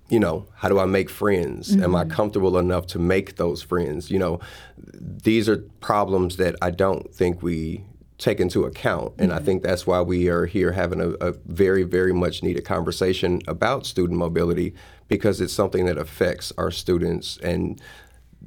You 0.09 0.21
know, 0.21 0.47
how 0.57 0.69
do 0.69 0.79
I 0.79 0.85
make 0.85 1.09
friends? 1.09 1.71
Mm-hmm. 1.71 1.85
Am 1.85 1.97
I 1.97 2.03
mm-hmm. 2.05 2.12
comfortable 2.12 2.59
enough 2.59 2.87
to 2.88 2.99
make 2.99 3.37
those 3.37 3.62
friends? 3.62 4.11
You 4.11 4.19
know, 4.19 4.41
these 4.76 5.49
are 5.49 5.57
problems 5.81 6.37
that 6.37 6.55
I 6.61 6.71
don't 6.71 7.12
think 7.15 7.43
we 7.43 7.85
take 8.19 8.41
into 8.41 8.65
account. 8.65 9.15
And 9.19 9.31
mm-hmm. 9.31 9.39
I 9.39 9.43
think 9.43 9.63
that's 9.63 9.87
why 9.87 10.01
we 10.01 10.29
are 10.29 10.47
here 10.47 10.73
having 10.73 11.01
a, 11.01 11.11
a, 11.21 11.33
very, 11.47 11.83
very 11.83 12.13
much 12.13 12.43
needed 12.43 12.65
conversation 12.65 13.43
about 13.47 13.87
student 13.87 14.19
mobility 14.19 14.75
because 15.09 15.41
it's 15.41 15.53
something 15.53 15.85
that 15.87 15.99
affects 15.99 16.53
our 16.57 16.71
students. 16.71 17.37
And 17.39 17.81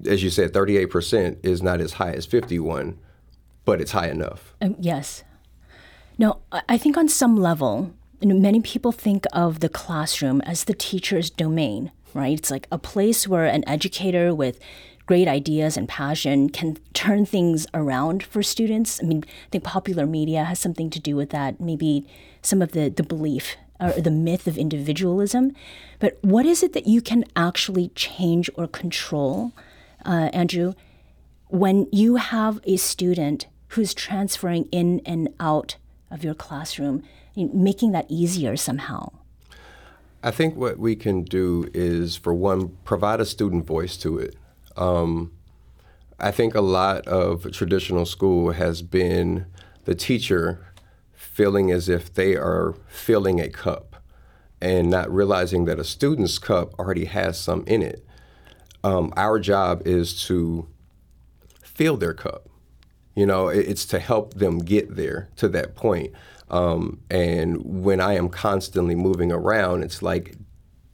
as 0.05 0.23
you 0.23 0.29
said, 0.29 0.53
38% 0.53 1.37
is 1.43 1.61
not 1.61 1.81
as 1.81 1.93
high 1.93 2.13
as 2.13 2.25
51, 2.25 2.97
but 3.65 3.79
it's 3.79 3.91
high 3.91 4.09
enough. 4.09 4.55
Um, 4.61 4.75
yes. 4.79 5.23
Now, 6.17 6.39
I 6.67 6.77
think 6.77 6.97
on 6.97 7.07
some 7.07 7.37
level, 7.37 7.93
many 8.21 8.61
people 8.61 8.91
think 8.91 9.25
of 9.31 9.59
the 9.59 9.69
classroom 9.69 10.41
as 10.41 10.65
the 10.65 10.73
teacher's 10.73 11.29
domain, 11.29 11.91
right? 12.13 12.37
It's 12.37 12.51
like 12.51 12.67
a 12.71 12.77
place 12.77 13.27
where 13.27 13.45
an 13.45 13.67
educator 13.67 14.33
with 14.33 14.59
great 15.09 15.27
ideas 15.27 15.75
and 15.75 15.89
passion 15.89 16.49
can 16.51 16.77
turn 16.93 17.25
things 17.25 17.65
around 17.73 18.21
for 18.21 18.43
students. 18.43 19.01
I 19.01 19.07
mean, 19.07 19.23
I 19.25 19.49
think 19.49 19.63
popular 19.63 20.05
media 20.05 20.43
has 20.43 20.59
something 20.59 20.91
to 20.91 20.99
do 20.99 21.15
with 21.15 21.31
that, 21.31 21.59
maybe 21.59 22.05
some 22.43 22.61
of 22.61 22.73
the, 22.73 22.89
the 22.89 23.01
belief 23.01 23.55
or 23.79 23.89
the 23.93 24.11
myth 24.11 24.45
of 24.45 24.55
individualism. 24.55 25.55
But 25.97 26.19
what 26.21 26.45
is 26.45 26.61
it 26.61 26.73
that 26.73 26.85
you 26.85 27.01
can 27.01 27.25
actually 27.35 27.87
change 27.95 28.51
or 28.53 28.67
control, 28.67 29.51
uh, 30.05 30.29
Andrew, 30.31 30.75
when 31.47 31.87
you 31.91 32.17
have 32.17 32.59
a 32.65 32.77
student 32.77 33.47
who's 33.69 33.95
transferring 33.95 34.65
in 34.71 35.01
and 35.07 35.29
out 35.39 35.77
of 36.11 36.23
your 36.23 36.35
classroom, 36.35 37.01
making 37.35 37.93
that 37.93 38.05
easier 38.09 38.55
somehow? 38.55 39.09
I 40.21 40.29
think 40.29 40.55
what 40.55 40.77
we 40.77 40.95
can 40.95 41.23
do 41.23 41.67
is, 41.73 42.15
for 42.15 42.35
one, 42.35 42.77
provide 42.85 43.19
a 43.19 43.25
student 43.25 43.65
voice 43.65 43.97
to 43.97 44.19
it. 44.19 44.35
Um, 44.79 45.33
I 46.19 46.31
think 46.31 46.55
a 46.55 46.61
lot 46.61 47.05
of 47.07 47.51
traditional 47.51 48.05
school 48.05 48.51
has 48.51 48.81
been 48.81 49.45
the 49.85 49.93
teacher 49.93 50.65
feeling 51.13 51.69
as 51.69 51.89
if 51.89 52.13
they 52.13 52.35
are 52.35 52.75
filling 52.87 53.39
a 53.39 53.49
cup 53.49 53.97
and 54.61 54.89
not 54.89 55.11
realizing 55.13 55.65
that 55.65 55.79
a 55.79 55.83
student's 55.83 56.39
cup 56.39 56.73
already 56.79 57.05
has 57.05 57.39
some 57.39 57.63
in 57.67 57.81
it. 57.81 58.05
Um, 58.83 59.13
our 59.15 59.39
job 59.39 59.85
is 59.85 60.25
to 60.27 60.67
fill 61.61 61.97
their 61.97 62.13
cup. 62.13 62.49
You 63.15 63.25
know, 63.25 63.49
it's 63.49 63.85
to 63.87 63.99
help 63.99 64.35
them 64.35 64.59
get 64.59 64.95
there 64.95 65.29
to 65.37 65.49
that 65.49 65.75
point. 65.75 66.13
Um, 66.49 67.01
and 67.09 67.83
when 67.83 67.99
I 67.99 68.15
am 68.15 68.29
constantly 68.29 68.95
moving 68.95 69.31
around, 69.31 69.83
it's 69.83 70.01
like 70.01 70.35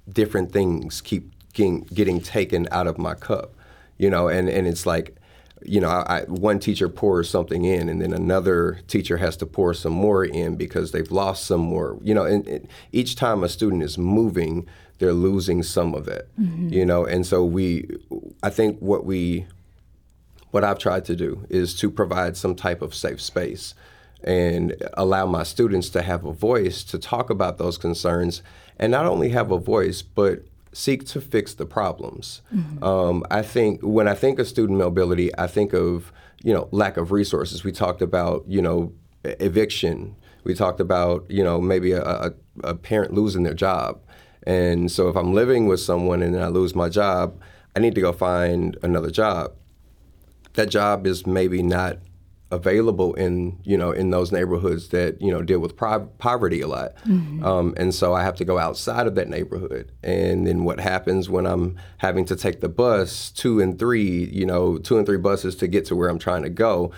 different 0.10 0.52
things 0.52 1.02
keep 1.02 1.32
getting, 1.54 1.82
getting 1.82 2.20
taken 2.20 2.68
out 2.72 2.88
of 2.88 2.98
my 2.98 3.14
cup 3.14 3.55
you 3.98 4.10
know, 4.10 4.28
and, 4.28 4.50
and 4.50 4.68
it's 4.68 4.86
like, 4.86 5.16
you 5.64 5.80
know, 5.80 5.90
I, 5.90 6.24
one 6.28 6.60
teacher 6.60 6.90
pours 6.90 7.30
something 7.30 7.66
in, 7.66 7.90
and 7.90 8.02
then 8.02 8.14
another 8.14 8.82
teacher 8.88 9.18
has 9.18 9.36
to 9.38 9.46
pour 9.46 9.74
some 9.74 9.94
more 9.94 10.24
in 10.24 10.56
because 10.56 10.92
they've 10.92 11.12
lost 11.12 11.46
some 11.46 11.62
more. 11.62 11.98
You 12.04 12.14
know, 12.14 12.26
and, 12.26 12.48
and 12.48 12.68
each 12.92 13.16
time 13.16 13.44
a 13.44 13.50
student 13.50 13.82
is 13.82 13.98
moving, 13.98 14.68
they're 15.00 15.14
losing 15.14 15.64
some 15.64 15.96
of 15.96 16.08
it. 16.08 16.30
Mm-hmm. 16.40 16.70
You 16.70 16.86
know, 16.86 17.06
and 17.06 17.26
so 17.26 17.44
we, 17.44 17.90
I 18.44 18.50
think 18.50 18.80
what 18.80 19.06
we, 19.06 19.48
what 20.52 20.64
I've 20.64 20.80
tried 20.80 21.06
to 21.06 21.16
do 21.16 21.46
is 21.50 21.74
to 21.80 21.90
provide 21.90 22.38
some 22.38 22.56
type 22.56 22.82
of 22.82 22.94
safe 22.94 23.22
space 23.22 23.74
and 24.24 24.76
allow 24.94 25.26
my 25.26 25.44
students 25.44 25.90
to 25.90 26.02
have 26.02 26.26
a 26.26 26.34
voice 26.34 26.84
to 26.84 26.98
talk 26.98 27.30
about 27.30 27.58
those 27.58 27.78
concerns, 27.78 28.42
and 28.78 28.92
not 28.92 29.06
only 29.06 29.30
have 29.30 29.52
a 29.52 29.58
voice, 29.58 30.02
but 30.02 30.44
seek 30.76 31.06
to 31.06 31.22
fix 31.22 31.54
the 31.54 31.66
problems. 31.66 32.42
Mm-hmm. 32.54 32.84
Um, 32.84 33.24
I 33.32 33.42
think 33.42 33.80
when 33.82 34.08
I 34.08 34.14
think 34.14 34.40
of 34.40 34.48
student 34.48 34.78
mobility, 34.78 35.36
I 35.38 35.48
think 35.48 35.74
of 35.74 36.12
you 36.44 36.54
know 36.54 36.68
lack 36.72 36.98
of 36.98 37.12
resources. 37.12 37.64
We 37.64 37.72
talked 37.72 38.02
about 38.02 38.44
you 38.48 38.62
know 38.62 38.94
eviction. 39.24 40.16
We 40.44 40.54
talked 40.54 40.80
about 40.80 41.26
you 41.30 41.44
know 41.44 41.62
maybe 41.62 41.94
a, 41.94 42.04
a, 42.04 42.34
a 42.64 42.76
parent 42.76 43.14
losing 43.14 43.44
their 43.44 43.54
job, 43.54 44.02
and 44.44 44.92
so 44.92 45.08
if 45.08 45.16
I'm 45.16 45.34
living 45.34 45.68
with 45.68 45.80
someone 45.80 46.22
and 46.22 46.38
I 46.40 46.48
lose 46.48 46.76
my 46.76 46.90
job, 46.90 47.40
I 47.76 47.80
need 47.80 47.96
to 47.96 48.02
go 48.02 48.12
find 48.12 48.78
another 48.84 49.10
job. 49.10 49.54
That 50.54 50.70
job 50.70 51.08
is 51.08 51.26
maybe 51.26 51.64
not 51.64 52.00
available 52.56 53.14
in 53.16 53.60
you 53.64 53.78
know 53.78 53.92
in 53.92 54.10
those 54.10 54.32
neighborhoods 54.32 54.90
that 54.90 55.22
you 55.22 55.32
know 55.32 55.42
deal 55.42 55.60
with 55.60 55.76
pro- 55.76 56.06
poverty 56.18 56.62
a 56.62 56.68
lot 56.68 56.96
mm-hmm. 57.06 57.44
um, 57.46 57.74
and 57.78 57.94
so 57.94 58.14
i 58.14 58.24
have 58.24 58.36
to 58.36 58.46
go 58.46 58.58
outside 58.58 59.06
of 59.06 59.16
that 59.16 59.28
neighborhood 59.28 59.92
and 60.02 60.48
then 60.48 60.64
what 60.64 60.80
happens 60.80 61.30
when 61.30 61.46
i'm 61.46 61.78
having 61.98 62.24
to 62.24 62.36
take 62.36 62.62
the 62.62 62.70
bus 62.70 63.30
two 63.32 63.60
and 63.60 63.78
three 63.78 64.26
you 64.32 64.46
know 64.46 64.78
two 64.78 64.98
and 64.98 65.06
three 65.06 65.18
buses 65.18 65.56
to 65.56 65.68
get 65.68 65.86
to 65.86 65.96
where 65.96 66.10
i'm 66.10 66.20
trying 66.20 66.44
to 66.44 66.50
go 66.50 66.92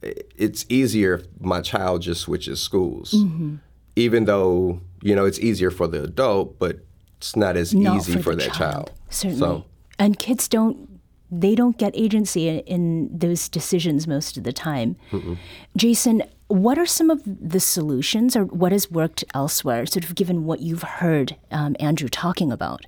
it's 0.00 0.64
easier 0.68 1.14
if 1.14 1.26
my 1.40 1.60
child 1.60 2.02
just 2.02 2.20
switches 2.20 2.60
schools 2.60 3.12
mm-hmm. 3.12 3.56
even 3.96 4.24
though 4.24 4.80
you 5.02 5.14
know 5.16 5.24
it's 5.24 5.40
easier 5.40 5.70
for 5.70 5.88
the 5.88 6.02
adult 6.02 6.58
but 6.58 6.78
it's 7.18 7.34
not 7.34 7.56
as 7.56 7.74
not 7.74 7.96
easy 7.96 8.14
for, 8.14 8.22
for 8.22 8.34
that 8.36 8.52
child, 8.52 8.58
child. 8.86 8.90
certainly 9.10 9.38
so, 9.38 9.64
and 9.98 10.18
kids 10.18 10.48
don't 10.48 10.91
they 11.32 11.54
don't 11.54 11.78
get 11.78 11.96
agency 11.96 12.58
in 12.58 13.08
those 13.10 13.48
decisions 13.48 14.06
most 14.06 14.36
of 14.36 14.44
the 14.44 14.52
time. 14.52 14.96
Mm-mm. 15.10 15.38
Jason, 15.76 16.22
what 16.48 16.78
are 16.78 16.84
some 16.84 17.08
of 17.08 17.22
the 17.24 17.58
solutions 17.58 18.36
or 18.36 18.44
what 18.44 18.70
has 18.70 18.90
worked 18.90 19.24
elsewhere, 19.32 19.86
sort 19.86 20.04
of 20.04 20.14
given 20.14 20.44
what 20.44 20.60
you've 20.60 20.82
heard 20.82 21.36
um, 21.50 21.74
Andrew 21.80 22.08
talking 22.08 22.52
about? 22.52 22.84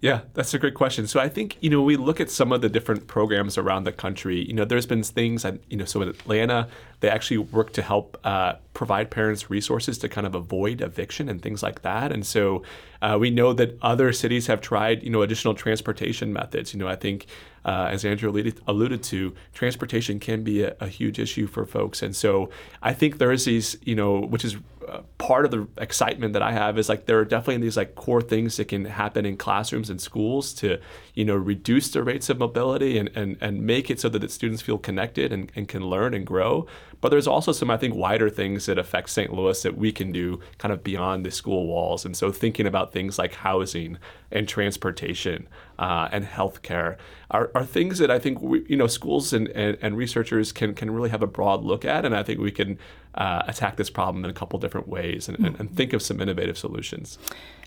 Yeah, 0.00 0.20
that's 0.34 0.54
a 0.54 0.60
great 0.60 0.74
question. 0.74 1.08
So 1.08 1.18
I 1.18 1.28
think 1.28 1.56
you 1.60 1.70
know 1.70 1.82
we 1.82 1.96
look 1.96 2.20
at 2.20 2.30
some 2.30 2.52
of 2.52 2.60
the 2.60 2.68
different 2.68 3.08
programs 3.08 3.58
around 3.58 3.82
the 3.82 3.90
country. 3.90 4.46
You 4.46 4.52
know, 4.52 4.64
there's 4.64 4.86
been 4.86 5.02
things, 5.02 5.44
you 5.68 5.76
know, 5.76 5.84
so 5.84 6.00
in 6.02 6.08
Atlanta 6.08 6.68
They 7.00 7.10
actually 7.10 7.38
work 7.38 7.72
to 7.72 7.82
help 7.82 8.16
uh, 8.22 8.54
provide 8.78 9.10
parents 9.10 9.50
resources 9.50 9.98
to 9.98 10.08
kind 10.08 10.24
of 10.24 10.36
avoid 10.36 10.80
eviction 10.80 11.28
and 11.28 11.42
things 11.42 11.64
like 11.64 11.82
that. 11.82 12.12
And 12.12 12.24
so 12.24 12.62
uh, 13.02 13.16
we 13.18 13.28
know 13.28 13.52
that 13.52 13.76
other 13.82 14.12
cities 14.12 14.46
have 14.46 14.60
tried, 14.60 15.02
you 15.02 15.10
know, 15.10 15.22
additional 15.22 15.54
transportation 15.54 16.32
methods. 16.32 16.72
You 16.72 16.78
know, 16.78 16.86
I 16.86 16.94
think 16.94 17.26
uh, 17.64 17.88
as 17.90 18.04
Andrew 18.04 18.30
alluded, 18.68 19.02
to, 19.02 19.34
transportation 19.52 20.20
can 20.20 20.44
be 20.44 20.62
a, 20.62 20.76
a, 20.78 20.86
huge 20.86 21.18
issue 21.18 21.48
for 21.48 21.66
folks. 21.66 22.02
And 22.02 22.14
so 22.14 22.50
I 22.80 22.94
think 22.94 23.18
there 23.18 23.32
is 23.32 23.44
these, 23.44 23.76
you 23.82 23.96
know, 23.96 24.20
which 24.20 24.44
is 24.44 24.56
uh, 24.88 25.02
part 25.18 25.44
of 25.44 25.50
the 25.50 25.66
excitement 25.76 26.32
that 26.32 26.40
I 26.40 26.52
have 26.52 26.78
is 26.78 26.88
like 26.88 27.06
there 27.06 27.18
are 27.18 27.24
definitely 27.24 27.62
these 27.62 27.76
like 27.76 27.94
core 27.94 28.22
things 28.22 28.56
that 28.56 28.68
can 28.68 28.86
happen 28.86 29.26
in 29.26 29.36
classrooms 29.36 29.90
and 29.90 30.00
schools 30.00 30.54
to, 30.54 30.78
you 31.14 31.24
know, 31.24 31.36
reduce 31.36 31.90
the 31.90 32.02
rates 32.02 32.30
of 32.30 32.38
mobility 32.38 32.96
and, 32.96 33.10
and, 33.14 33.36
and 33.40 33.66
make 33.66 33.90
it 33.90 34.00
so 34.00 34.08
that 34.08 34.20
the 34.20 34.28
students 34.28 34.62
feel 34.62 34.78
connected 34.78 35.32
and, 35.32 35.52
and 35.54 35.68
can 35.68 35.84
learn 35.84 36.14
and 36.14 36.26
grow. 36.26 36.66
But 37.00 37.10
there's 37.10 37.26
also 37.26 37.52
some, 37.52 37.70
I 37.70 37.76
think, 37.76 37.94
wider 37.94 38.30
things 38.30 38.67
that 38.68 38.78
affect 38.78 39.10
St. 39.10 39.32
Louis 39.32 39.60
that 39.62 39.76
we 39.76 39.92
can 39.92 40.12
do 40.12 40.40
kind 40.56 40.72
of 40.72 40.82
beyond 40.82 41.26
the 41.26 41.30
school 41.30 41.66
walls. 41.66 42.06
And 42.06 42.16
so 42.16 42.32
thinking 42.32 42.66
about 42.66 42.92
things 42.92 43.18
like 43.18 43.34
housing 43.34 43.98
and 44.30 44.48
transportation 44.48 45.48
uh, 45.78 46.08
and 46.12 46.24
healthcare 46.24 46.96
are, 47.30 47.50
are 47.54 47.64
things 47.64 47.98
that 47.98 48.10
I 48.10 48.18
think 48.18 48.40
we, 48.40 48.64
you 48.68 48.76
know 48.76 48.86
schools 48.86 49.32
and, 49.32 49.48
and, 49.48 49.76
and, 49.82 49.96
researchers 49.96 50.52
can 50.52 50.74
can 50.74 50.90
really 50.90 51.10
have 51.10 51.22
a 51.22 51.26
broad 51.26 51.64
look 51.64 51.84
at, 51.84 52.04
and 52.04 52.14
I 52.14 52.22
think 52.22 52.40
we 52.40 52.50
can 52.50 52.78
uh, 53.14 53.42
attack 53.46 53.76
this 53.76 53.90
problem 53.90 54.24
in 54.24 54.30
a 54.30 54.34
couple 54.34 54.58
different 54.58 54.88
ways 54.88 55.28
and, 55.28 55.38
and, 55.38 55.58
and 55.60 55.76
think 55.76 55.92
of 55.92 56.02
some 56.02 56.20
innovative 56.20 56.56
solutions. 56.56 57.18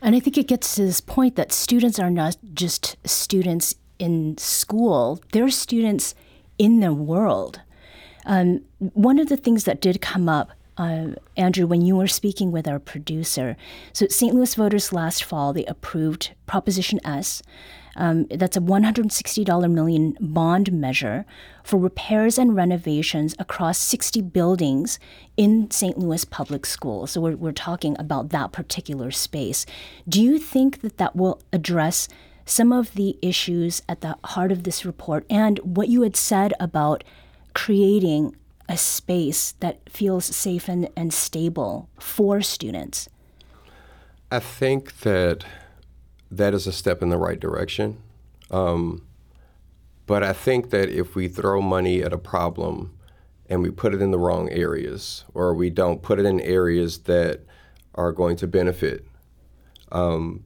And 0.01 0.15
I 0.15 0.19
think 0.19 0.37
it 0.37 0.47
gets 0.47 0.75
to 0.75 0.85
this 0.85 1.01
point 1.01 1.35
that 1.35 1.51
students 1.51 1.99
are 1.99 2.09
not 2.09 2.37
just 2.53 2.97
students 3.07 3.75
in 3.99 4.37
school; 4.37 5.21
they're 5.31 5.49
students 5.49 6.15
in 6.57 6.79
the 6.79 6.93
world. 6.93 7.61
Um, 8.25 8.61
one 8.79 9.19
of 9.19 9.29
the 9.29 9.37
things 9.37 9.63
that 9.63 9.81
did 9.81 10.01
come 10.01 10.29
up, 10.29 10.51
uh, 10.77 11.09
Andrew, 11.37 11.67
when 11.67 11.81
you 11.81 11.95
were 11.95 12.07
speaking 12.07 12.51
with 12.51 12.67
our 12.67 12.79
producer, 12.79 13.57
so 13.93 14.07
St. 14.07 14.33
Louis 14.33 14.55
voters 14.55 14.93
last 14.93 15.23
fall 15.23 15.53
they 15.53 15.65
approved 15.65 16.31
Proposition 16.47 16.99
S. 17.05 17.41
Um, 17.95 18.25
that's 18.27 18.55
a 18.55 18.61
$160 18.61 19.71
million 19.71 20.17
bond 20.21 20.71
measure 20.71 21.25
for 21.63 21.77
repairs 21.77 22.37
and 22.37 22.55
renovations 22.55 23.35
across 23.37 23.77
60 23.79 24.21
buildings 24.21 24.97
in 25.35 25.69
St. 25.71 25.97
Louis 25.97 26.23
public 26.23 26.65
schools. 26.65 27.11
So 27.11 27.21
we're, 27.21 27.35
we're 27.35 27.51
talking 27.51 27.97
about 27.99 28.29
that 28.29 28.53
particular 28.53 29.11
space. 29.11 29.65
Do 30.07 30.21
you 30.21 30.39
think 30.39 30.81
that 30.81 30.97
that 30.97 31.17
will 31.17 31.41
address 31.51 32.07
some 32.45 32.71
of 32.71 32.93
the 32.93 33.17
issues 33.21 33.81
at 33.87 34.01
the 34.01 34.17
heart 34.23 34.51
of 34.51 34.63
this 34.63 34.85
report 34.85 35.25
and 35.29 35.59
what 35.59 35.89
you 35.89 36.01
had 36.01 36.15
said 36.15 36.53
about 36.59 37.03
creating 37.53 38.35
a 38.71 38.77
space 38.77 39.51
that 39.59 39.77
feels 39.89 40.25
safe 40.25 40.69
and, 40.69 40.89
and 40.95 41.13
stable 41.13 41.89
for 41.99 42.41
students? 42.41 43.09
I 44.31 44.39
think 44.39 45.01
that 45.01 45.43
that 46.31 46.53
is 46.53 46.65
a 46.65 46.71
step 46.71 47.01
in 47.01 47.09
the 47.09 47.17
right 47.17 47.39
direction. 47.39 47.97
Um, 48.49 49.05
but 50.07 50.23
I 50.23 50.31
think 50.31 50.69
that 50.69 50.87
if 50.87 51.15
we 51.15 51.27
throw 51.27 51.61
money 51.61 52.01
at 52.01 52.13
a 52.13 52.17
problem 52.17 52.97
and 53.49 53.61
we 53.61 53.69
put 53.69 53.93
it 53.93 54.01
in 54.01 54.11
the 54.11 54.17
wrong 54.17 54.49
areas, 54.49 55.25
or 55.33 55.53
we 55.53 55.69
don't 55.69 56.01
put 56.01 56.17
it 56.17 56.25
in 56.25 56.39
areas 56.39 56.99
that 56.99 57.41
are 57.95 58.13
going 58.13 58.37
to 58.37 58.47
benefit, 58.47 59.05
um, 59.91 60.45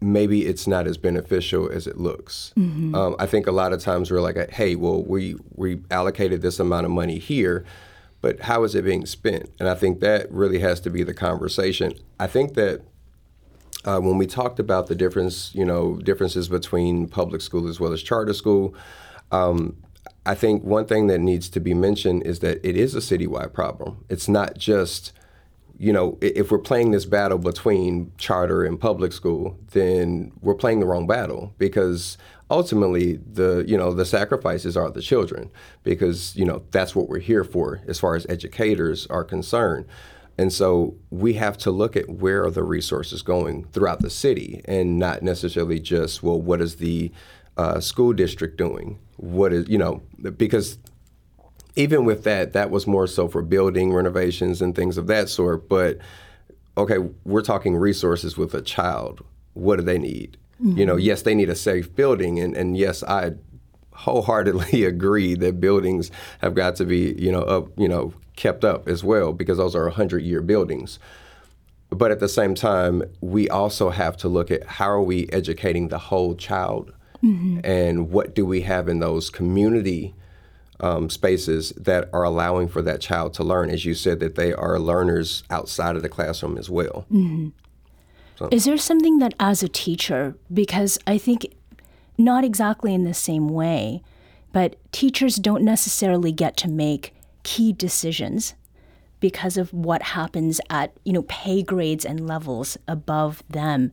maybe 0.00 0.46
it's 0.46 0.66
not 0.66 0.86
as 0.86 0.96
beneficial 0.96 1.70
as 1.70 1.86
it 1.86 1.98
looks. 1.98 2.52
Mm-hmm. 2.56 2.94
Um, 2.94 3.16
I 3.18 3.26
think 3.26 3.46
a 3.46 3.52
lot 3.52 3.72
of 3.72 3.80
times 3.80 4.10
we're 4.10 4.20
like, 4.20 4.50
hey, 4.50 4.74
well, 4.74 5.02
we 5.02 5.36
we 5.54 5.80
allocated 5.90 6.42
this 6.42 6.58
amount 6.58 6.86
of 6.86 6.92
money 6.92 7.18
here, 7.18 7.64
but 8.20 8.40
how 8.40 8.64
is 8.64 8.74
it 8.74 8.84
being 8.84 9.06
spent? 9.06 9.50
And 9.58 9.68
I 9.68 9.74
think 9.74 10.00
that 10.00 10.30
really 10.32 10.60
has 10.60 10.80
to 10.80 10.90
be 10.90 11.02
the 11.02 11.14
conversation. 11.14 11.94
I 12.18 12.26
think 12.26 12.54
that 12.54 12.82
uh, 13.84 13.98
when 13.98 14.18
we 14.18 14.26
talked 14.26 14.58
about 14.58 14.88
the 14.88 14.94
difference, 14.94 15.54
you 15.54 15.64
know, 15.64 15.96
differences 15.96 16.48
between 16.48 17.08
public 17.08 17.40
school 17.40 17.68
as 17.68 17.80
well 17.80 17.92
as 17.92 18.02
charter 18.02 18.34
school. 18.34 18.74
Um, 19.32 19.76
I 20.26 20.34
think 20.34 20.64
one 20.64 20.86
thing 20.86 21.06
that 21.06 21.18
needs 21.18 21.48
to 21.50 21.60
be 21.60 21.72
mentioned 21.72 22.24
is 22.24 22.40
that 22.40 22.64
it 22.66 22.76
is 22.76 22.94
a 22.94 22.98
citywide 22.98 23.52
problem. 23.52 24.04
It's 24.08 24.28
not 24.28 24.58
just 24.58 25.12
you 25.80 25.94
know, 25.94 26.18
if 26.20 26.50
we're 26.50 26.58
playing 26.58 26.90
this 26.90 27.06
battle 27.06 27.38
between 27.38 28.12
charter 28.18 28.64
and 28.64 28.78
public 28.78 29.14
school, 29.14 29.58
then 29.70 30.30
we're 30.42 30.54
playing 30.54 30.80
the 30.80 30.86
wrong 30.86 31.06
battle 31.06 31.54
because 31.56 32.18
ultimately 32.50 33.14
the 33.14 33.64
you 33.66 33.78
know 33.78 33.94
the 33.94 34.04
sacrifices 34.04 34.76
are 34.76 34.90
the 34.90 35.00
children 35.00 35.50
because 35.82 36.36
you 36.36 36.44
know 36.44 36.62
that's 36.70 36.94
what 36.94 37.08
we're 37.08 37.18
here 37.18 37.44
for 37.44 37.80
as 37.88 37.98
far 37.98 38.14
as 38.14 38.26
educators 38.28 39.06
are 39.06 39.24
concerned. 39.24 39.86
And 40.36 40.52
so 40.52 40.96
we 41.08 41.32
have 41.34 41.56
to 41.58 41.70
look 41.70 41.96
at 41.96 42.10
where 42.10 42.44
are 42.44 42.50
the 42.50 42.62
resources 42.62 43.22
going 43.22 43.64
throughout 43.72 44.02
the 44.02 44.10
city 44.10 44.60
and 44.66 44.98
not 44.98 45.22
necessarily 45.22 45.80
just 45.80 46.22
well 46.22 46.38
what 46.38 46.60
is 46.60 46.76
the 46.76 47.10
uh, 47.56 47.80
school 47.80 48.12
district 48.12 48.58
doing? 48.58 48.98
What 49.16 49.54
is 49.54 49.66
you 49.66 49.78
know 49.78 50.02
because 50.36 50.76
even 51.76 52.04
with 52.04 52.24
that, 52.24 52.52
that 52.52 52.70
was 52.70 52.86
more 52.86 53.06
so 53.06 53.28
for 53.28 53.42
building 53.42 53.92
renovations 53.92 54.60
and 54.60 54.74
things 54.74 54.98
of 54.98 55.06
that 55.06 55.28
sort. 55.28 55.68
But 55.68 55.98
okay, 56.76 56.98
we're 57.24 57.42
talking 57.42 57.76
resources 57.76 58.36
with 58.36 58.54
a 58.54 58.62
child. 58.62 59.24
What 59.54 59.76
do 59.76 59.82
they 59.82 59.98
need? 59.98 60.36
Mm-hmm. 60.60 60.78
You 60.78 60.86
know, 60.86 60.94
mm-hmm. 60.94 61.06
yes, 61.06 61.22
they 61.22 61.34
need 61.34 61.50
a 61.50 61.56
safe 61.56 61.94
building, 61.94 62.38
and, 62.38 62.56
and 62.56 62.76
yes, 62.76 63.02
I 63.02 63.32
wholeheartedly 63.92 64.84
agree 64.84 65.34
that 65.34 65.60
buildings 65.60 66.10
have 66.40 66.54
got 66.54 66.76
to 66.76 66.84
be, 66.84 67.14
you 67.18 67.30
know, 67.30 67.42
up, 67.42 67.68
you 67.76 67.88
know, 67.88 68.12
kept 68.36 68.64
up 68.64 68.88
as 68.88 69.04
well 69.04 69.32
because 69.32 69.58
those 69.58 69.74
are 69.74 69.88
hundred 69.90 70.22
year 70.22 70.40
buildings. 70.40 70.98
But 71.90 72.12
at 72.12 72.20
the 72.20 72.28
same 72.28 72.54
time, 72.54 73.02
we 73.20 73.48
also 73.48 73.90
have 73.90 74.16
to 74.18 74.28
look 74.28 74.50
at 74.50 74.64
how 74.64 74.88
are 74.88 75.02
we 75.02 75.28
educating 75.32 75.88
the 75.88 75.98
whole 75.98 76.34
child, 76.34 76.92
mm-hmm. 77.22 77.60
and 77.64 78.10
what 78.10 78.34
do 78.34 78.46
we 78.46 78.62
have 78.62 78.88
in 78.88 79.00
those 79.00 79.28
community 79.28 80.14
um, 80.80 81.10
spaces 81.10 81.70
that 81.76 82.08
are 82.12 82.22
allowing 82.24 82.68
for 82.68 82.82
that 82.82 83.00
child 83.00 83.34
to 83.34 83.44
learn. 83.44 83.70
As 83.70 83.84
you 83.84 83.94
said, 83.94 84.20
that 84.20 84.34
they 84.34 84.52
are 84.52 84.78
learners 84.78 85.44
outside 85.50 85.96
of 85.96 86.02
the 86.02 86.08
classroom 86.08 86.58
as 86.58 86.68
well. 86.68 87.06
Mm-hmm. 87.12 87.48
So. 88.36 88.48
Is 88.50 88.64
there 88.64 88.78
something 88.78 89.18
that, 89.18 89.34
as 89.38 89.62
a 89.62 89.68
teacher, 89.68 90.34
because 90.52 90.98
I 91.06 91.18
think 91.18 91.54
not 92.16 92.44
exactly 92.44 92.94
in 92.94 93.04
the 93.04 93.14
same 93.14 93.48
way, 93.48 94.02
but 94.52 94.76
teachers 94.92 95.36
don't 95.36 95.62
necessarily 95.62 96.32
get 96.32 96.56
to 96.58 96.68
make 96.68 97.14
key 97.42 97.72
decisions 97.72 98.54
because 99.20 99.56
of 99.56 99.72
what 99.72 100.02
happens 100.02 100.60
at 100.70 100.92
you 101.04 101.12
know 101.12 101.22
pay 101.28 101.62
grades 101.62 102.04
and 102.04 102.26
levels 102.26 102.76
above 102.88 103.42
them 103.48 103.92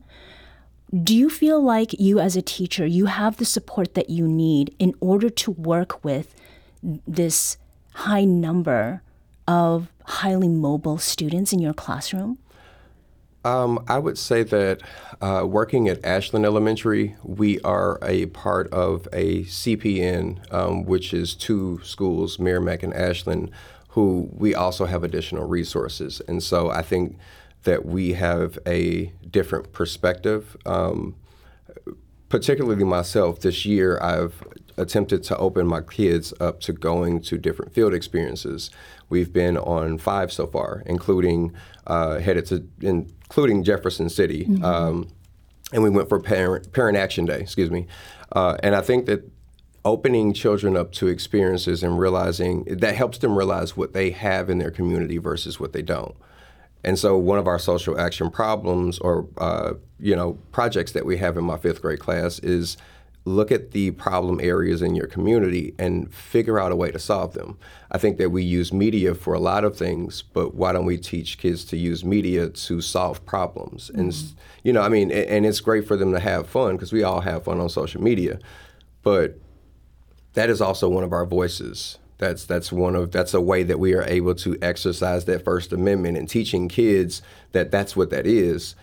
do 1.02 1.14
you 1.14 1.28
feel 1.28 1.62
like 1.62 1.98
you 1.98 2.18
as 2.18 2.36
a 2.36 2.42
teacher 2.42 2.86
you 2.86 3.06
have 3.06 3.36
the 3.36 3.44
support 3.44 3.94
that 3.94 4.10
you 4.10 4.26
need 4.26 4.74
in 4.78 4.94
order 5.00 5.30
to 5.30 5.50
work 5.50 6.02
with 6.04 6.34
this 6.82 7.56
high 7.94 8.24
number 8.24 9.02
of 9.46 9.88
highly 10.04 10.48
mobile 10.48 10.98
students 10.98 11.52
in 11.52 11.58
your 11.58 11.74
classroom? 11.74 12.38
Um, 13.44 13.82
I 13.88 13.98
would 13.98 14.18
say 14.18 14.42
that 14.42 14.82
uh, 15.20 15.44
working 15.46 15.88
at 15.88 16.04
Ashland 16.04 16.44
Elementary, 16.44 17.16
we 17.22 17.60
are 17.60 17.98
a 18.02 18.26
part 18.26 18.70
of 18.72 19.08
a 19.12 19.44
CPN, 19.44 20.52
um, 20.52 20.84
which 20.84 21.14
is 21.14 21.34
two 21.34 21.80
schools, 21.82 22.38
Merrimack 22.38 22.82
and 22.82 22.92
Ashland, 22.92 23.50
who 23.90 24.28
we 24.32 24.54
also 24.54 24.86
have 24.86 25.02
additional 25.02 25.46
resources. 25.46 26.20
And 26.28 26.42
so 26.42 26.70
I 26.70 26.82
think 26.82 27.16
that 27.62 27.86
we 27.86 28.12
have 28.14 28.58
a 28.66 29.12
different 29.30 29.72
perspective. 29.72 30.56
Um, 30.66 31.14
particularly 32.28 32.84
myself, 32.84 33.40
this 33.40 33.64
year 33.64 33.98
I've 34.02 34.42
attempted 34.76 35.22
to 35.24 35.36
open 35.38 35.66
my 35.66 35.80
kids 35.80 36.32
up 36.40 36.60
to 36.60 36.72
going 36.72 37.20
to 37.22 37.36
different 37.36 37.72
field 37.74 37.92
experiences. 37.92 38.70
We've 39.08 39.32
been 39.32 39.56
on 39.56 39.98
five 39.98 40.32
so 40.32 40.46
far, 40.46 40.82
including 40.86 41.52
uh, 41.86 42.18
headed 42.18 42.46
to 42.46 42.66
including 42.80 43.64
Jefferson 43.64 44.08
City, 44.08 44.44
mm-hmm. 44.44 44.64
um, 44.64 45.08
and 45.72 45.82
we 45.82 45.90
went 45.90 46.08
for 46.08 46.20
Parent 46.20 46.72
Parent 46.72 46.96
Action 46.96 47.24
Day. 47.24 47.40
Excuse 47.40 47.70
me, 47.70 47.86
uh, 48.32 48.56
and 48.62 48.74
I 48.74 48.80
think 48.80 49.06
that 49.06 49.30
opening 49.84 50.34
children 50.34 50.76
up 50.76 50.92
to 50.92 51.06
experiences 51.06 51.82
and 51.82 51.98
realizing 51.98 52.64
that 52.64 52.94
helps 52.94 53.18
them 53.18 53.36
realize 53.36 53.76
what 53.76 53.94
they 53.94 54.10
have 54.10 54.50
in 54.50 54.58
their 54.58 54.70
community 54.70 55.18
versus 55.18 55.58
what 55.58 55.72
they 55.72 55.82
don't. 55.82 56.14
And 56.84 56.98
so, 56.98 57.16
one 57.16 57.38
of 57.38 57.46
our 57.46 57.58
social 57.58 57.98
action 57.98 58.30
problems 58.30 58.98
or 58.98 59.26
uh, 59.38 59.74
you 59.98 60.14
know 60.14 60.34
projects 60.52 60.92
that 60.92 61.04
we 61.04 61.16
have 61.18 61.36
in 61.36 61.44
my 61.44 61.56
fifth 61.56 61.82
grade 61.82 62.00
class 62.00 62.38
is 62.40 62.76
look 63.24 63.52
at 63.52 63.72
the 63.72 63.90
problem 63.92 64.40
areas 64.40 64.80
in 64.80 64.94
your 64.94 65.06
community 65.06 65.74
and 65.78 66.12
figure 66.14 66.58
out 66.58 66.72
a 66.72 66.76
way 66.76 66.90
to 66.90 66.98
solve 66.98 67.34
them. 67.34 67.58
I 67.90 67.98
think 67.98 68.16
that 68.18 68.30
we 68.30 68.42
use 68.42 68.72
media 68.72 69.14
for 69.14 69.34
a 69.34 69.38
lot 69.38 69.64
of 69.64 69.76
things, 69.76 70.22
but 70.22 70.54
why 70.54 70.72
don't 70.72 70.86
we 70.86 70.96
teach 70.96 71.36
kids 71.36 71.64
to 71.66 71.76
use 71.76 72.04
media 72.04 72.48
to 72.48 72.80
solve 72.80 73.24
problems? 73.26 73.90
Mm-hmm. 73.90 74.00
And 74.00 74.34
you 74.62 74.72
know, 74.72 74.82
I 74.82 74.88
mean, 74.88 75.10
and 75.10 75.44
it's 75.44 75.60
great 75.60 75.86
for 75.86 75.96
them 75.96 76.12
to 76.12 76.20
have 76.20 76.48
fun 76.48 76.76
because 76.76 76.92
we 76.92 77.02
all 77.02 77.20
have 77.20 77.44
fun 77.44 77.60
on 77.60 77.68
social 77.68 78.02
media, 78.02 78.38
but 79.02 79.38
that 80.34 80.48
is 80.48 80.60
also 80.60 80.88
one 80.88 81.04
of 81.04 81.12
our 81.12 81.26
voices 81.26 81.98
That's 82.18 82.44
that's 82.44 82.72
one 82.72 82.94
of 82.96 83.12
that's 83.12 83.32
a 83.32 83.40
way 83.40 83.62
that 83.62 83.78
we 83.78 83.94
are 83.94 84.02
able 84.02 84.34
to 84.36 84.58
exercise 84.60 85.24
that 85.26 85.44
First 85.44 85.72
Amendment 85.72 86.18
and 86.18 86.28
teaching 86.28 86.68
kids 86.68 87.22
that 87.52 87.70
that's 87.70 87.96
what 87.96 88.10
that 88.10 88.26
is. 88.26 88.74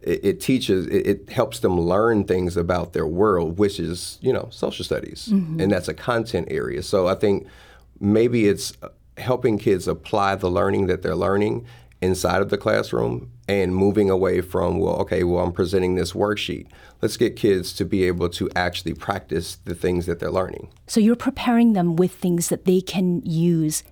It, 0.00 0.24
it 0.24 0.40
teaches 0.40 0.86
it, 0.86 1.06
it, 1.06 1.30
helps 1.30 1.58
them 1.60 1.80
learn 1.80 2.24
things 2.24 2.56
about 2.56 2.92
their 2.92 3.06
world, 3.06 3.58
which 3.58 3.80
is 3.80 4.18
you 4.20 4.32
know 4.32 4.48
social 4.50 4.84
studies, 4.84 5.28
mm-hmm. 5.32 5.60
and 5.60 5.72
that's 5.72 5.88
a 5.88 5.94
content 5.94 6.48
area. 6.50 6.82
So 6.82 7.08
I 7.08 7.16
think 7.16 7.48
maybe 7.98 8.46
it's 8.46 8.72
helping 9.16 9.58
kids 9.58 9.88
apply 9.88 10.36
the 10.36 10.50
learning 10.50 10.86
that 10.86 11.02
they're 11.02 11.16
learning 11.16 11.66
inside 12.04 12.42
of 12.42 12.50
the 12.50 12.58
classroom 12.58 13.30
and 13.48 13.74
moving 13.74 14.10
away 14.10 14.40
from 14.40 14.78
well 14.78 14.96
okay 14.96 15.24
well 15.24 15.44
i'm 15.44 15.52
presenting 15.52 15.94
this 15.94 16.12
worksheet. 16.12 16.66
Let's 17.02 17.16
get 17.16 17.36
kids 17.36 17.72
to 17.74 17.84
be 17.84 18.04
able 18.04 18.30
to 18.30 18.48
actually 18.56 18.94
practice 18.94 19.56
the 19.64 19.74
things 19.74 20.06
that 20.06 20.20
they're 20.20 20.30
learning. 20.30 20.68
So 20.86 21.00
you're 21.00 21.16
preparing 21.16 21.74
them 21.74 21.96
with 21.96 22.12
things 22.12 22.48
that 22.48 22.64
they 22.64 22.80
can 22.80 23.20
use 23.26 23.84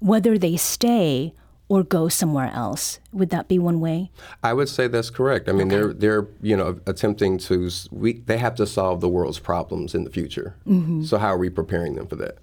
whether 0.00 0.36
they 0.36 0.56
stay 0.56 1.32
or 1.68 1.82
go 1.82 2.08
somewhere 2.08 2.50
else. 2.52 2.98
Would 3.12 3.30
that 3.30 3.48
be 3.48 3.58
one 3.58 3.80
way? 3.80 4.10
I 4.42 4.52
would 4.52 4.68
say 4.68 4.88
that's 4.88 5.10
correct. 5.10 5.48
I 5.48 5.52
mean 5.52 5.68
okay. 5.68 5.76
they're 5.76 5.92
they're 5.92 6.28
you 6.42 6.56
know 6.56 6.80
attempting 6.86 7.38
to 7.38 7.70
we, 7.90 8.14
they 8.14 8.38
have 8.38 8.54
to 8.56 8.66
solve 8.66 9.00
the 9.00 9.08
world's 9.08 9.38
problems 9.38 9.94
in 9.94 10.04
the 10.04 10.10
future. 10.10 10.56
Mm-hmm. 10.66 11.02
so 11.04 11.18
how 11.18 11.28
are 11.28 11.38
we 11.38 11.50
preparing 11.50 11.94
them 11.94 12.06
for 12.06 12.16
that 12.16 12.38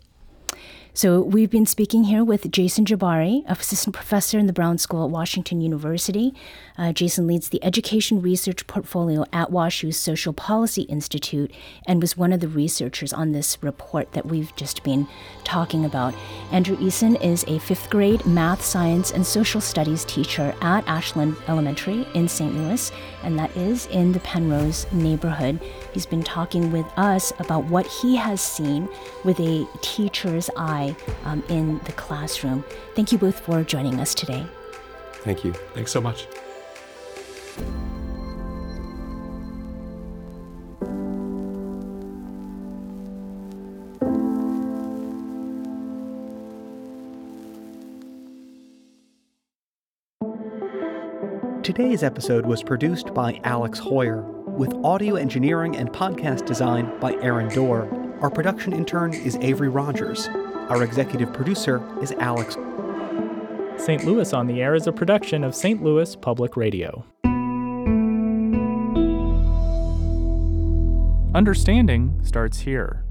so 0.95 1.19
we've 1.19 1.49
been 1.49 1.65
speaking 1.65 2.05
here 2.05 2.23
with 2.23 2.49
Jason 2.49 2.85
Jabbari, 2.85 3.43
assistant 3.49 3.93
professor 3.93 4.39
in 4.39 4.47
the 4.47 4.53
Brown 4.53 4.77
School 4.77 5.03
at 5.03 5.09
Washington 5.09 5.59
University. 5.59 6.33
Uh, 6.77 6.93
Jason 6.93 7.27
leads 7.27 7.49
the 7.49 7.61
education 7.65 8.21
research 8.21 8.65
portfolio 8.65 9.25
at 9.33 9.51
WashU's 9.51 9.97
Social 9.97 10.31
Policy 10.31 10.83
Institute 10.83 11.51
and 11.85 12.01
was 12.01 12.15
one 12.15 12.31
of 12.31 12.39
the 12.39 12.47
researchers 12.47 13.11
on 13.11 13.33
this 13.33 13.61
report 13.61 14.13
that 14.13 14.25
we've 14.25 14.55
just 14.55 14.83
been 14.83 15.05
talking 15.43 15.83
about. 15.83 16.13
Andrew 16.53 16.77
Eason 16.77 17.21
is 17.21 17.43
a 17.45 17.59
fifth 17.59 17.89
grade 17.89 18.25
math, 18.25 18.63
science, 18.63 19.11
and 19.11 19.25
social 19.25 19.59
studies 19.59 20.05
teacher 20.05 20.55
at 20.61 20.87
Ashland 20.87 21.35
Elementary 21.49 22.07
in 22.13 22.29
St. 22.29 22.55
Louis, 22.55 22.89
and 23.25 23.37
that 23.37 23.55
is 23.57 23.87
in 23.87 24.13
the 24.13 24.19
Penrose 24.21 24.85
neighborhood. 24.91 25.59
He's 25.93 26.05
been 26.05 26.23
talking 26.23 26.71
with 26.71 26.85
us 26.95 27.33
about 27.39 27.65
what 27.65 27.87
he 27.87 28.15
has 28.15 28.39
seen 28.39 28.87
with 29.23 29.39
a 29.39 29.67
teacher's 29.81 30.49
eye 30.55 30.95
um, 31.25 31.43
in 31.49 31.79
the 31.79 31.91
classroom. 31.93 32.63
Thank 32.95 33.11
you 33.11 33.17
both 33.17 33.39
for 33.39 33.63
joining 33.63 33.99
us 33.99 34.13
today. 34.13 34.45
Thank 35.23 35.43
you. 35.43 35.53
Thanks 35.73 35.91
so 35.91 35.99
much. 35.99 36.27
Today's 51.65 52.03
episode 52.03 52.45
was 52.45 52.61
produced 52.61 53.11
by 53.15 53.41
Alex 53.43 53.79
Heuer, 53.79 54.21
with 54.55 54.71
audio 54.85 55.15
engineering 55.15 55.75
and 55.75 55.91
podcast 55.91 56.45
design 56.45 56.93
by 56.99 57.13
Aaron 57.23 57.49
Doerr. 57.49 57.89
Our 58.21 58.29
production 58.29 58.71
intern 58.71 59.15
is 59.15 59.35
Avery 59.41 59.69
Rogers. 59.69 60.27
Our 60.69 60.83
executive 60.83 61.33
producer 61.33 61.81
is 62.03 62.11
Alex. 62.19 62.53
St. 63.83 64.05
Louis 64.05 64.31
on 64.31 64.45
the 64.45 64.61
Air 64.61 64.75
is 64.75 64.85
a 64.85 64.91
production 64.91 65.43
of 65.43 65.55
St. 65.55 65.81
Louis 65.81 66.15
Public 66.15 66.55
Radio. 66.55 67.03
Understanding 71.33 72.21
starts 72.23 72.59
here. 72.59 73.03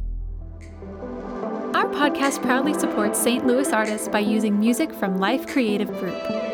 Our 1.74 1.88
podcast 1.88 2.40
proudly 2.40 2.74
supports 2.74 3.20
St. 3.20 3.44
Louis 3.44 3.72
artists 3.72 4.06
by 4.06 4.20
using 4.20 4.60
music 4.60 4.94
from 4.94 5.18
Life 5.18 5.48
Creative 5.48 5.88
Group. 5.98 6.53